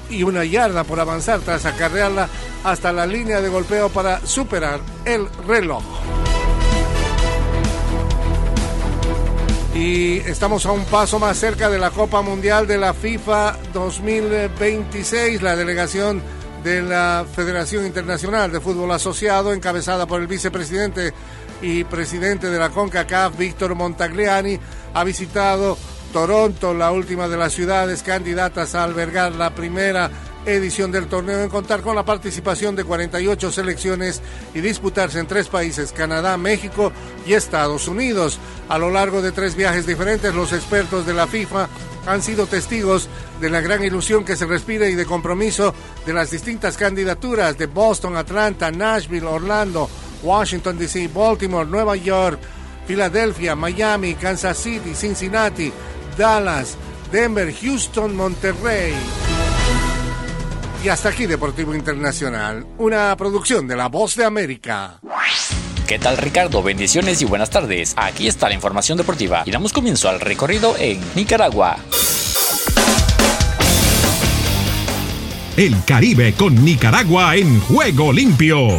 Y 0.09 0.23
una 0.23 0.45
yarda 0.45 0.83
por 0.83 0.99
avanzar 0.99 1.39
tras 1.39 1.65
acarrearla 1.65 2.29
hasta 2.63 2.91
la 2.93 3.05
línea 3.05 3.41
de 3.41 3.49
golpeo 3.49 3.89
para 3.89 4.25
superar 4.25 4.79
el 5.05 5.27
reloj. 5.47 5.83
Y 9.75 10.19
estamos 10.19 10.65
a 10.65 10.71
un 10.71 10.85
paso 10.85 11.19
más 11.19 11.37
cerca 11.37 11.69
de 11.69 11.77
la 11.77 11.91
Copa 11.91 12.21
Mundial 12.21 12.65
de 12.65 12.77
la 12.77 12.93
FIFA 12.93 13.57
2026. 13.73 15.41
La 15.41 15.57
delegación 15.57 16.21
de 16.63 16.81
la 16.81 17.25
Federación 17.35 17.85
Internacional 17.85 18.53
de 18.53 18.61
Fútbol 18.61 18.91
Asociado, 18.91 19.53
encabezada 19.53 20.07
por 20.07 20.21
el 20.21 20.27
vicepresidente 20.27 21.13
y 21.61 21.83
presidente 21.83 22.49
de 22.49 22.57
la 22.57 22.69
CONCACAF, 22.69 23.37
Víctor 23.37 23.75
Montagliani, 23.75 24.57
ha 24.93 25.03
visitado 25.03 25.77
Toronto, 26.13 26.73
la 26.73 26.91
última 26.91 27.27
de 27.27 27.35
las 27.35 27.51
ciudades 27.51 28.01
candidatas 28.01 28.75
a 28.75 28.83
albergar 28.85 29.33
la 29.33 29.53
primera 29.53 30.09
edición 30.45 30.91
del 30.91 31.07
torneo 31.07 31.41
en 31.41 31.49
contar 31.49 31.81
con 31.81 31.95
la 31.95 32.03
participación 32.03 32.75
de 32.75 32.83
48 32.83 33.51
selecciones 33.51 34.21
y 34.53 34.61
disputarse 34.61 35.19
en 35.19 35.27
tres 35.27 35.47
países, 35.47 35.91
Canadá, 35.91 36.37
México 36.37 36.91
y 37.25 37.33
Estados 37.33 37.87
Unidos. 37.87 38.39
A 38.69 38.77
lo 38.77 38.91
largo 38.91 39.21
de 39.21 39.31
tres 39.31 39.55
viajes 39.55 39.85
diferentes, 39.85 40.33
los 40.33 40.53
expertos 40.53 41.05
de 41.05 41.13
la 41.13 41.27
FIFA 41.27 41.67
han 42.05 42.21
sido 42.21 42.45
testigos 42.45 43.09
de 43.41 43.49
la 43.49 43.61
gran 43.61 43.83
ilusión 43.83 44.23
que 44.23 44.35
se 44.35 44.45
respira 44.45 44.87
y 44.87 44.95
de 44.95 45.05
compromiso 45.05 45.73
de 46.05 46.13
las 46.13 46.31
distintas 46.31 46.77
candidaturas 46.77 47.57
de 47.57 47.65
Boston, 47.65 48.15
Atlanta, 48.15 48.71
Nashville, 48.71 49.25
Orlando, 49.25 49.89
Washington, 50.23 50.77
D.C., 50.77 51.09
Baltimore, 51.13 51.67
Nueva 51.67 51.95
York, 51.95 52.39
Filadelfia, 52.87 53.55
Miami, 53.55 54.13
Kansas 54.15 54.57
City, 54.57 54.93
Cincinnati, 54.93 55.71
Dallas, 56.17 56.77
Denver, 57.11 57.51
Houston, 57.53 58.15
Monterrey. 58.15 58.93
Y 60.85 60.89
hasta 60.89 61.09
aquí 61.09 61.25
Deportivo 61.25 61.73
Internacional, 61.73 62.63
una 62.77 63.17
producción 63.17 63.67
de 63.67 63.75
La 63.75 63.87
Voz 63.87 64.15
de 64.15 64.23
América. 64.23 64.99
¿Qué 65.87 65.97
tal 65.97 66.15
Ricardo? 66.15 66.61
Bendiciones 66.61 67.23
y 67.23 67.25
buenas 67.25 67.49
tardes. 67.49 67.95
Aquí 67.97 68.27
está 68.27 68.49
la 68.49 68.53
información 68.53 68.95
deportiva 68.95 69.41
y 69.47 69.49
damos 69.49 69.73
comienzo 69.73 70.09
al 70.09 70.19
recorrido 70.19 70.75
en 70.77 71.01
Nicaragua. 71.15 71.77
El 75.57 75.83
Caribe 75.85 76.33
con 76.33 76.63
Nicaragua 76.63 77.35
en 77.35 77.59
juego 77.61 78.13
limpio. 78.13 78.77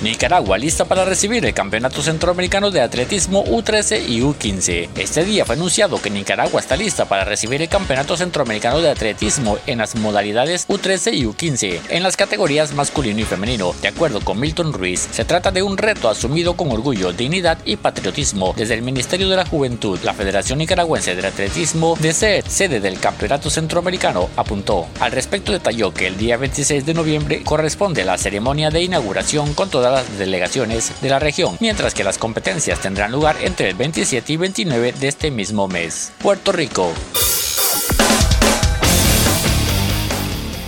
Nicaragua 0.00 0.56
lista 0.58 0.84
para 0.84 1.04
recibir 1.04 1.44
el 1.44 1.52
Campeonato 1.52 2.02
Centroamericano 2.02 2.70
de 2.70 2.80
Atletismo 2.80 3.44
U13 3.44 4.08
y 4.08 4.20
U15. 4.20 4.90
Este 4.94 5.24
día 5.24 5.44
fue 5.44 5.56
anunciado 5.56 6.00
que 6.00 6.08
Nicaragua 6.08 6.60
está 6.60 6.76
lista 6.76 7.06
para 7.06 7.24
recibir 7.24 7.60
el 7.62 7.68
Campeonato 7.68 8.16
Centroamericano 8.16 8.78
de 8.78 8.90
Atletismo 8.90 9.58
en 9.66 9.78
las 9.78 9.96
modalidades 9.96 10.68
U13 10.68 11.14
y 11.14 11.24
U15, 11.24 11.80
en 11.88 12.04
las 12.04 12.16
categorías 12.16 12.74
masculino 12.74 13.18
y 13.18 13.24
femenino. 13.24 13.74
De 13.82 13.88
acuerdo 13.88 14.20
con 14.20 14.38
Milton 14.38 14.72
Ruiz, 14.72 15.08
se 15.10 15.24
trata 15.24 15.50
de 15.50 15.64
un 15.64 15.76
reto 15.76 16.08
asumido 16.08 16.56
con 16.56 16.70
orgullo, 16.70 17.12
dignidad 17.12 17.58
y 17.64 17.74
patriotismo 17.74 18.54
desde 18.56 18.74
el 18.74 18.82
Ministerio 18.82 19.28
de 19.28 19.36
la 19.36 19.46
Juventud. 19.46 19.98
La 20.04 20.14
Federación 20.14 20.60
Nicaragüense 20.60 21.16
de 21.16 21.26
Atletismo, 21.26 21.96
de 21.98 22.12
ser 22.12 22.48
sede 22.48 22.78
del 22.78 23.00
Campeonato 23.00 23.50
Centroamericano, 23.50 24.30
apuntó. 24.36 24.86
Al 25.00 25.10
respecto 25.10 25.50
detalló 25.50 25.92
que 25.92 26.06
el 26.06 26.16
día 26.16 26.36
26 26.36 26.86
de 26.86 26.94
noviembre 26.94 27.42
corresponde 27.42 28.04
la 28.04 28.16
ceremonia 28.16 28.70
de 28.70 28.82
inauguración 28.82 29.54
con 29.54 29.68
toda 29.68 29.87
las 29.92 30.18
delegaciones 30.18 30.92
de 31.00 31.08
la 31.08 31.18
región, 31.18 31.56
mientras 31.60 31.94
que 31.94 32.04
las 32.04 32.18
competencias 32.18 32.80
tendrán 32.80 33.12
lugar 33.12 33.36
entre 33.42 33.70
el 33.70 33.76
27 33.76 34.32
y 34.32 34.36
29 34.36 34.92
de 34.92 35.08
este 35.08 35.30
mismo 35.30 35.68
mes. 35.68 36.12
Puerto 36.18 36.52
Rico. 36.52 36.92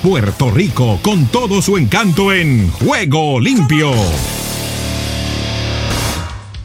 Puerto 0.02 0.50
Rico 0.50 0.98
con 1.02 1.26
todo 1.26 1.60
su 1.60 1.76
encanto 1.76 2.32
en 2.32 2.70
Juego 2.70 3.38
Limpio. 3.38 3.92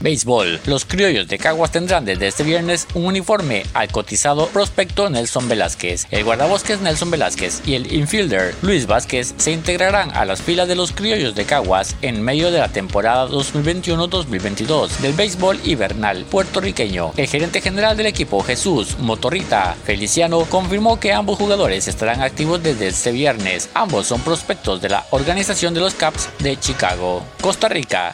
Béisbol. 0.06 0.60
Los 0.68 0.86
criollos 0.86 1.28
de 1.28 1.40
Caguas 1.40 1.72
tendrán 1.72 2.06
desde 2.06 2.28
este 2.28 2.44
viernes 2.44 2.88
un 2.94 3.06
uniforme 3.06 3.64
al 3.74 3.92
cotizado 3.92 4.46
prospecto 4.50 5.10
Nelson 5.10 5.50
Velázquez. 5.50 6.06
El 6.12 6.24
guardabosques 6.24 6.80
Nelson 6.80 7.10
Velázquez 7.10 7.64
y 7.66 7.74
el 7.74 7.92
infielder 7.92 8.54
Luis 8.62 8.86
Vázquez 8.86 9.34
se 9.38 9.52
integrarán 9.52 10.12
a 10.12 10.26
las 10.26 10.44
filas 10.44 10.68
de 10.68 10.76
los 10.76 10.92
criollos 10.92 11.34
de 11.34 11.46
Caguas 11.46 11.96
en 12.04 12.22
medio 12.22 12.52
de 12.52 12.60
la 12.60 12.68
temporada 12.68 13.28
2021-2022 13.30 14.90
del 15.00 15.14
béisbol 15.14 15.60
hibernal 15.64 16.24
puertorriqueño. 16.26 17.14
El 17.18 17.28
gerente 17.28 17.60
general 17.60 17.98
del 17.98 18.06
equipo 18.06 18.44
Jesús 18.44 19.00
Motorrita 19.00 19.76
Feliciano 19.86 20.46
confirmó 20.46 21.00
que 21.00 21.14
ambos 21.14 21.40
jugadores 21.40 21.88
estarán 21.88 22.22
activos 22.22 22.62
desde 22.62 22.90
este 22.90 23.12
viernes. 23.12 23.70
Ambos 23.74 24.06
son 24.06 24.22
prospectos 24.22 24.84
de 24.84 24.90
la 24.90 25.04
organización 25.10 25.74
de 25.74 25.80
los 25.80 25.96
Caps 25.96 26.30
de 26.38 26.60
Chicago. 26.60 27.24
Costa 27.42 27.68
Rica. 27.70 28.14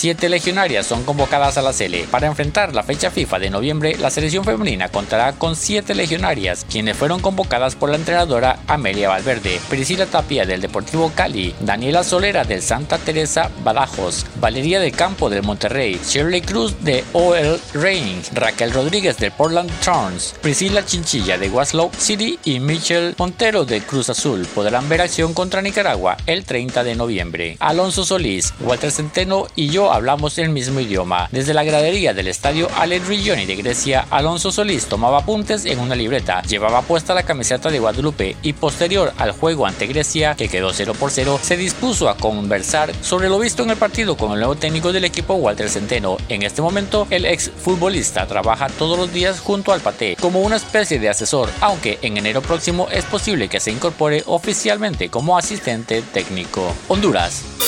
Siete 0.00 0.28
legionarias 0.28 0.86
son 0.86 1.02
convocadas 1.02 1.58
a 1.58 1.62
la 1.62 1.72
Sele. 1.72 2.06
Para 2.08 2.28
enfrentar 2.28 2.72
la 2.72 2.84
fecha 2.84 3.10
FIFA 3.10 3.40
de 3.40 3.50
noviembre, 3.50 3.96
la 3.98 4.10
selección 4.10 4.44
femenina 4.44 4.90
contará 4.90 5.32
con 5.32 5.56
siete 5.56 5.92
legionarias, 5.96 6.64
quienes 6.70 6.96
fueron 6.96 7.20
convocadas 7.20 7.74
por 7.74 7.90
la 7.90 7.96
entrenadora 7.96 8.60
Amelia 8.68 9.08
Valverde, 9.08 9.60
Priscila 9.68 10.06
Tapia 10.06 10.46
del 10.46 10.60
Deportivo 10.60 11.10
Cali, 11.16 11.52
Daniela 11.58 12.04
Solera 12.04 12.44
del 12.44 12.62
Santa 12.62 12.98
Teresa 12.98 13.50
Badajos, 13.64 14.24
Valeria 14.40 14.78
de 14.78 14.92
Campo 14.92 15.28
del 15.30 15.42
Monterrey, 15.42 16.00
Shirley 16.06 16.42
Cruz 16.42 16.76
de 16.84 17.02
OL 17.12 17.60
Reign, 17.74 18.22
Raquel 18.34 18.70
Rodríguez 18.70 19.16
del 19.16 19.32
Portland 19.32 19.68
Thorns, 19.84 20.32
Priscila 20.40 20.86
Chinchilla 20.86 21.38
de 21.38 21.50
Waslow 21.50 21.90
City 21.98 22.38
y 22.44 22.60
Michelle 22.60 23.16
Montero 23.18 23.64
de 23.64 23.80
Cruz 23.80 24.10
Azul 24.10 24.46
podrán 24.54 24.88
ver 24.88 25.00
acción 25.00 25.34
contra 25.34 25.60
Nicaragua 25.60 26.16
el 26.26 26.44
30 26.44 26.84
de 26.84 26.94
noviembre. 26.94 27.56
Alonso 27.58 28.04
Solís, 28.04 28.54
Walter 28.60 28.92
Centeno 28.92 29.48
y 29.56 29.70
yo 29.70 29.87
hablamos 29.92 30.38
el 30.38 30.50
mismo 30.50 30.80
idioma. 30.80 31.28
Desde 31.32 31.54
la 31.54 31.64
gradería 31.64 32.14
del 32.14 32.28
estadio 32.28 32.68
Allen 32.76 33.06
Rigioni 33.06 33.46
de 33.46 33.56
Grecia, 33.56 34.06
Alonso 34.10 34.52
Solís 34.52 34.86
tomaba 34.86 35.18
apuntes 35.18 35.64
en 35.64 35.78
una 35.78 35.94
libreta, 35.94 36.42
llevaba 36.42 36.82
puesta 36.82 37.14
la 37.14 37.22
camiseta 37.22 37.70
de 37.70 37.78
Guadalupe 37.78 38.36
y 38.42 38.52
posterior 38.52 39.12
al 39.18 39.32
juego 39.32 39.66
ante 39.66 39.86
Grecia, 39.86 40.34
que 40.34 40.48
quedó 40.48 40.72
0 40.72 40.94
por 40.98 41.10
0, 41.10 41.38
se 41.42 41.56
dispuso 41.56 42.08
a 42.08 42.16
conversar 42.16 42.92
sobre 43.02 43.28
lo 43.28 43.38
visto 43.38 43.62
en 43.62 43.70
el 43.70 43.76
partido 43.76 44.16
con 44.16 44.32
el 44.32 44.38
nuevo 44.38 44.56
técnico 44.56 44.92
del 44.92 45.04
equipo 45.04 45.34
Walter 45.34 45.68
Centeno. 45.68 46.16
En 46.28 46.42
este 46.42 46.62
momento, 46.62 47.06
el 47.10 47.24
ex 47.24 47.50
futbolista 47.50 48.26
trabaja 48.26 48.68
todos 48.68 48.98
los 48.98 49.12
días 49.12 49.40
junto 49.40 49.72
al 49.72 49.80
Pate 49.80 50.16
como 50.20 50.40
una 50.40 50.56
especie 50.56 50.98
de 50.98 51.08
asesor, 51.08 51.50
aunque 51.60 51.98
en 52.02 52.16
enero 52.16 52.42
próximo 52.42 52.88
es 52.90 53.04
posible 53.04 53.48
que 53.48 53.60
se 53.60 53.70
incorpore 53.70 54.22
oficialmente 54.26 55.08
como 55.08 55.36
asistente 55.36 56.02
técnico. 56.02 56.74
Honduras. 56.88 57.67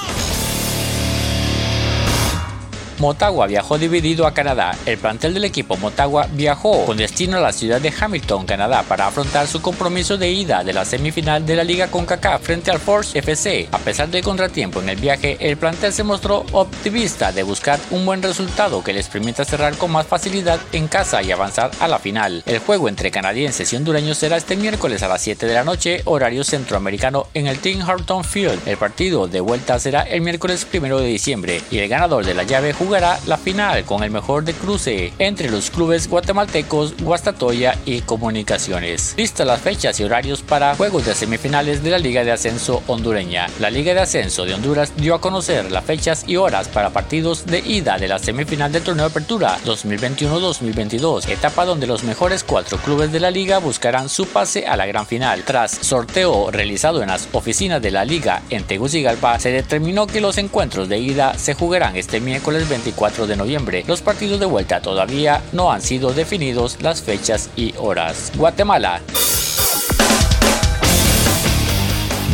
Motagua 3.01 3.47
viajó 3.47 3.79
dividido 3.79 4.27
a 4.27 4.33
Canadá. 4.35 4.77
El 4.85 4.99
plantel 4.99 5.33
del 5.33 5.45
equipo 5.45 5.75
Motagua 5.75 6.27
viajó 6.33 6.85
con 6.85 6.97
destino 6.97 7.37
a 7.37 7.39
la 7.41 7.51
ciudad 7.51 7.81
de 7.81 7.91
Hamilton, 7.99 8.45
Canadá, 8.45 8.83
para 8.87 9.07
afrontar 9.07 9.47
su 9.47 9.59
compromiso 9.59 10.17
de 10.17 10.29
ida 10.29 10.63
de 10.63 10.71
la 10.71 10.85
semifinal 10.85 11.43
de 11.43 11.55
la 11.55 11.63
Liga 11.63 11.87
CONCACAF 11.87 12.43
frente 12.43 12.69
al 12.69 12.77
Force 12.77 13.17
FC. 13.17 13.69
A 13.71 13.79
pesar 13.79 14.09
del 14.09 14.23
contratiempo 14.23 14.81
en 14.81 14.89
el 14.89 14.97
viaje, 14.97 15.35
el 15.39 15.57
plantel 15.57 15.91
se 15.91 16.03
mostró 16.03 16.45
optimista 16.51 17.31
de 17.31 17.41
buscar 17.41 17.79
un 17.89 18.05
buen 18.05 18.21
resultado 18.21 18.83
que 18.83 18.93
les 18.93 19.09
permita 19.09 19.45
cerrar 19.45 19.75
con 19.77 19.91
más 19.91 20.05
facilidad 20.05 20.59
en 20.71 20.87
casa 20.87 21.23
y 21.23 21.31
avanzar 21.31 21.71
a 21.79 21.87
la 21.87 21.97
final. 21.97 22.43
El 22.45 22.59
juego 22.59 22.87
entre 22.87 23.09
canadienses 23.09 23.73
y 23.73 23.77
hondureños 23.77 24.19
será 24.19 24.37
este 24.37 24.55
miércoles 24.55 25.01
a 25.01 25.07
las 25.07 25.23
7 25.23 25.47
de 25.47 25.53
la 25.55 25.63
noche, 25.63 26.03
horario 26.05 26.43
centroamericano, 26.43 27.25
en 27.33 27.47
el 27.47 27.57
Tim 27.57 27.81
Horton 27.81 28.23
Field. 28.23 28.67
El 28.67 28.77
partido 28.77 29.27
de 29.27 29.39
vuelta 29.39 29.79
será 29.79 30.03
el 30.03 30.21
miércoles 30.21 30.67
1 30.71 30.99
de 30.99 31.07
diciembre 31.07 31.63
y 31.71 31.79
el 31.79 31.89
ganador 31.89 32.23
de 32.23 32.35
la 32.35 32.43
llave 32.43 32.73
jugará 32.73 32.90
jugará 32.91 33.21
la 33.25 33.37
final 33.37 33.85
con 33.85 34.03
el 34.03 34.11
mejor 34.11 34.43
de 34.43 34.53
cruce 34.53 35.13
entre 35.17 35.49
los 35.49 35.71
clubes 35.71 36.09
guatemaltecos, 36.09 36.93
Guastatoya 36.97 37.77
y 37.85 38.01
Comunicaciones. 38.01 39.13
Listas 39.15 39.47
las 39.47 39.61
fechas 39.61 39.97
y 39.97 40.03
horarios 40.03 40.41
para 40.41 40.75
juegos 40.75 41.05
de 41.05 41.15
semifinales 41.15 41.83
de 41.83 41.89
la 41.89 41.99
Liga 41.99 42.25
de 42.25 42.33
Ascenso 42.33 42.83
hondureña. 42.87 43.47
La 43.61 43.69
Liga 43.69 43.93
de 43.93 44.01
Ascenso 44.01 44.43
de 44.43 44.55
Honduras 44.55 44.91
dio 44.97 45.15
a 45.15 45.21
conocer 45.21 45.71
las 45.71 45.85
fechas 45.85 46.25
y 46.27 46.35
horas 46.35 46.67
para 46.67 46.89
partidos 46.89 47.45
de 47.45 47.59
ida 47.59 47.97
de 47.97 48.09
la 48.09 48.19
semifinal 48.19 48.73
del 48.73 48.83
torneo 48.83 49.05
de 49.05 49.11
apertura 49.11 49.57
2021-2022, 49.63 51.29
etapa 51.29 51.63
donde 51.63 51.87
los 51.87 52.03
mejores 52.03 52.43
cuatro 52.43 52.77
clubes 52.77 53.13
de 53.13 53.21
la 53.21 53.31
liga 53.31 53.59
buscarán 53.59 54.09
su 54.09 54.25
pase 54.25 54.67
a 54.67 54.75
la 54.75 54.85
gran 54.85 55.07
final. 55.07 55.43
Tras 55.45 55.71
sorteo 55.71 56.51
realizado 56.51 57.01
en 57.01 57.07
las 57.07 57.29
oficinas 57.31 57.81
de 57.81 57.91
la 57.91 58.03
liga 58.03 58.41
en 58.49 58.65
Tegucigalpa, 58.65 59.39
se 59.39 59.51
determinó 59.51 60.07
que 60.07 60.19
los 60.19 60.37
encuentros 60.37 60.89
de 60.89 60.99
ida 60.99 61.35
se 61.37 61.53
jugarán 61.53 61.95
este 61.95 62.19
miércoles 62.19 62.67
20 62.67 62.80
24 62.83 63.27
de 63.27 63.35
noviembre. 63.35 63.83
Los 63.87 64.01
partidos 64.01 64.39
de 64.39 64.45
vuelta 64.45 64.81
todavía 64.81 65.41
no 65.51 65.71
han 65.71 65.81
sido 65.81 66.13
definidos 66.13 66.77
las 66.81 67.01
fechas 67.01 67.49
y 67.55 67.73
horas. 67.77 68.31
Guatemala. 68.35 69.01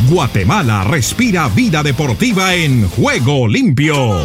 Guatemala 0.10 0.86
respira 0.86 1.50
vida 1.50 1.84
deportiva 1.84 2.56
en 2.56 2.88
juego 2.90 3.48
limpio. 3.48 4.22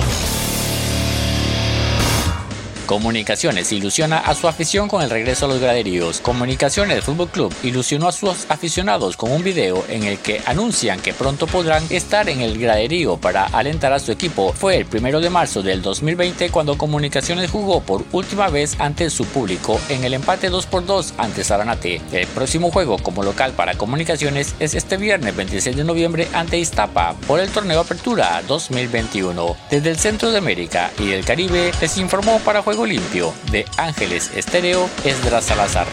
Comunicaciones 2.86 3.72
ilusiona 3.72 4.18
a 4.18 4.34
su 4.34 4.48
afición 4.48 4.88
con 4.88 5.02
el 5.02 5.10
regreso 5.10 5.46
a 5.46 5.48
los 5.48 5.60
graderíos. 5.60 6.20
Comunicaciones 6.20 7.04
Fútbol 7.04 7.28
Club 7.28 7.54
ilusionó 7.62 8.08
a 8.08 8.12
sus 8.12 8.46
aficionados 8.48 9.16
con 9.16 9.30
un 9.32 9.42
video 9.42 9.84
en 9.88 10.04
el 10.04 10.18
que 10.18 10.42
anuncian 10.46 11.00
que 11.00 11.14
pronto 11.14 11.46
podrán 11.46 11.84
estar 11.90 12.28
en 12.28 12.40
el 12.40 12.58
graderío 12.58 13.16
para 13.16 13.46
alentar 13.46 13.92
a 13.92 14.00
su 14.00 14.12
equipo. 14.12 14.52
Fue 14.52 14.76
el 14.76 14.86
primero 14.86 15.20
de 15.20 15.30
marzo 15.30 15.62
del 15.62 15.82
2020 15.82 16.50
cuando 16.50 16.76
Comunicaciones 16.76 17.50
jugó 17.50 17.80
por 17.80 18.04
última 18.12 18.48
vez 18.48 18.76
ante 18.78 19.10
su 19.10 19.24
público 19.26 19.80
en 19.88 20.04
el 20.04 20.14
empate 20.14 20.50
2 20.50 20.66
por 20.66 20.84
2 20.84 21.14
ante 21.18 21.44
Saranate. 21.44 22.00
El 22.12 22.26
próximo 22.28 22.70
juego 22.70 22.98
como 22.98 23.22
local 23.22 23.52
para 23.52 23.74
Comunicaciones 23.74 24.54
es 24.58 24.74
este 24.74 24.96
viernes 24.96 25.36
26 25.36 25.76
de 25.76 25.84
noviembre 25.84 26.28
ante 26.32 26.58
Iztapa 26.58 27.14
por 27.26 27.40
el 27.40 27.50
torneo 27.50 27.80
Apertura 27.80 28.42
2021. 28.46 29.56
Desde 29.70 29.90
el 29.90 29.98
Centro 29.98 30.30
de 30.30 30.38
América 30.38 30.90
y 30.98 31.12
el 31.12 31.24
Caribe 31.24 31.72
les 31.80 31.98
informó 31.98 32.38
para 32.40 32.62
Juego 32.72 32.86
Limpio 32.86 33.34
de 33.50 33.66
Ángeles 33.76 34.34
Estéreo 34.34 34.88
Esdras 35.04 35.44
Salazar. 35.44 35.86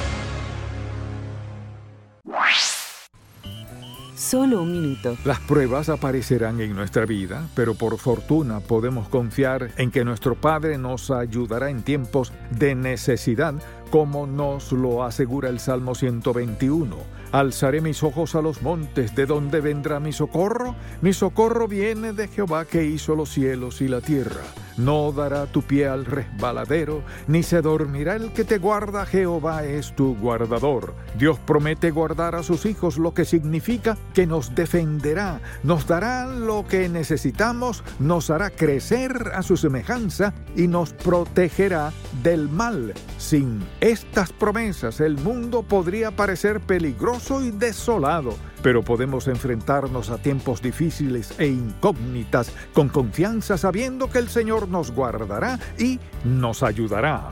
Solo 4.15 4.61
un 4.61 4.71
minuto. 4.71 5.17
Las 5.25 5.41
pruebas 5.41 5.89
aparecerán 5.89 6.61
en 6.61 6.73
nuestra 6.73 7.05
vida, 7.05 7.49
pero 7.53 7.73
por 7.73 7.97
fortuna 7.97 8.61
podemos 8.61 9.09
confiar 9.09 9.71
en 9.75 9.91
que 9.91 10.05
nuestro 10.05 10.35
Padre 10.35 10.77
nos 10.77 11.11
ayudará 11.11 11.69
en 11.69 11.83
tiempos 11.83 12.31
de 12.51 12.75
necesidad, 12.75 13.55
como 13.91 14.25
nos 14.25 14.71
lo 14.71 15.03
asegura 15.03 15.49
el 15.49 15.59
Salmo 15.59 15.95
121. 15.95 16.95
Alzaré 17.33 17.81
mis 17.81 18.03
ojos 18.03 18.35
a 18.35 18.41
los 18.41 18.61
montes, 18.61 19.13
¿de 19.15 19.25
dónde 19.25 19.59
vendrá 19.59 19.99
mi 19.99 20.13
socorro? 20.13 20.75
Mi 21.01 21.11
socorro 21.11 21.67
viene 21.67 22.13
de 22.13 22.29
Jehová 22.29 22.63
que 22.63 22.85
hizo 22.85 23.15
los 23.15 23.27
cielos 23.27 23.81
y 23.81 23.89
la 23.89 23.99
tierra. 23.99 24.43
No 24.79 25.11
dará 25.11 25.45
tu 25.45 25.61
pie 25.61 25.89
al 25.89 26.05
resbaladero, 26.05 27.03
ni 27.27 27.43
se 27.43 27.61
dormirá 27.61 28.15
el 28.15 28.31
que 28.31 28.45
te 28.45 28.59
guarda. 28.59 29.05
Jehová 29.05 29.65
es 29.65 29.93
tu 29.93 30.15
guardador. 30.15 30.95
Dios 31.17 31.37
promete 31.37 31.91
guardar 31.91 32.33
a 32.35 32.43
sus 32.43 32.65
hijos, 32.65 32.97
lo 32.97 33.13
que 33.13 33.25
significa 33.25 33.97
que 34.13 34.25
nos 34.25 34.55
defenderá, 34.55 35.41
nos 35.63 35.85
dará 35.85 36.27
lo 36.27 36.65
que 36.65 36.87
necesitamos, 36.87 37.83
nos 37.99 38.29
hará 38.29 38.51
crecer 38.51 39.31
a 39.33 39.43
su 39.43 39.57
semejanza 39.57 40.33
y 40.55 40.69
nos 40.69 40.93
protegerá 40.93 41.91
del 42.23 42.47
mal. 42.47 42.93
Sin 43.17 43.59
estas 43.81 44.31
promesas, 44.31 45.01
el 45.01 45.17
mundo 45.17 45.61
podría 45.61 46.11
parecer 46.11 46.61
peligroso 46.61 47.43
y 47.43 47.51
desolado 47.51 48.33
pero 48.61 48.83
podemos 48.83 49.27
enfrentarnos 49.27 50.09
a 50.09 50.17
tiempos 50.17 50.61
difíciles 50.61 51.33
e 51.37 51.47
incógnitas 51.47 52.51
con 52.73 52.89
confianza 52.89 53.57
sabiendo 53.57 54.09
que 54.09 54.19
el 54.19 54.29
Señor 54.29 54.67
nos 54.67 54.91
guardará 54.91 55.59
y 55.77 55.99
nos 56.23 56.63
ayudará. 56.63 57.31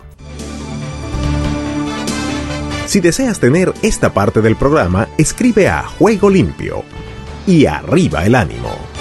Si 2.85 3.01
deseas 3.01 3.39
tener 3.39 3.73
esta 3.81 4.13
parte 4.13 4.41
del 4.41 4.55
programa, 4.55 5.09
escribe 5.17 5.67
a 5.67 5.83
Juego 5.83 6.29
Limpio 6.29 6.83
y 7.45 7.65
arriba 7.65 8.25
el 8.25 8.35
ánimo. 8.35 8.96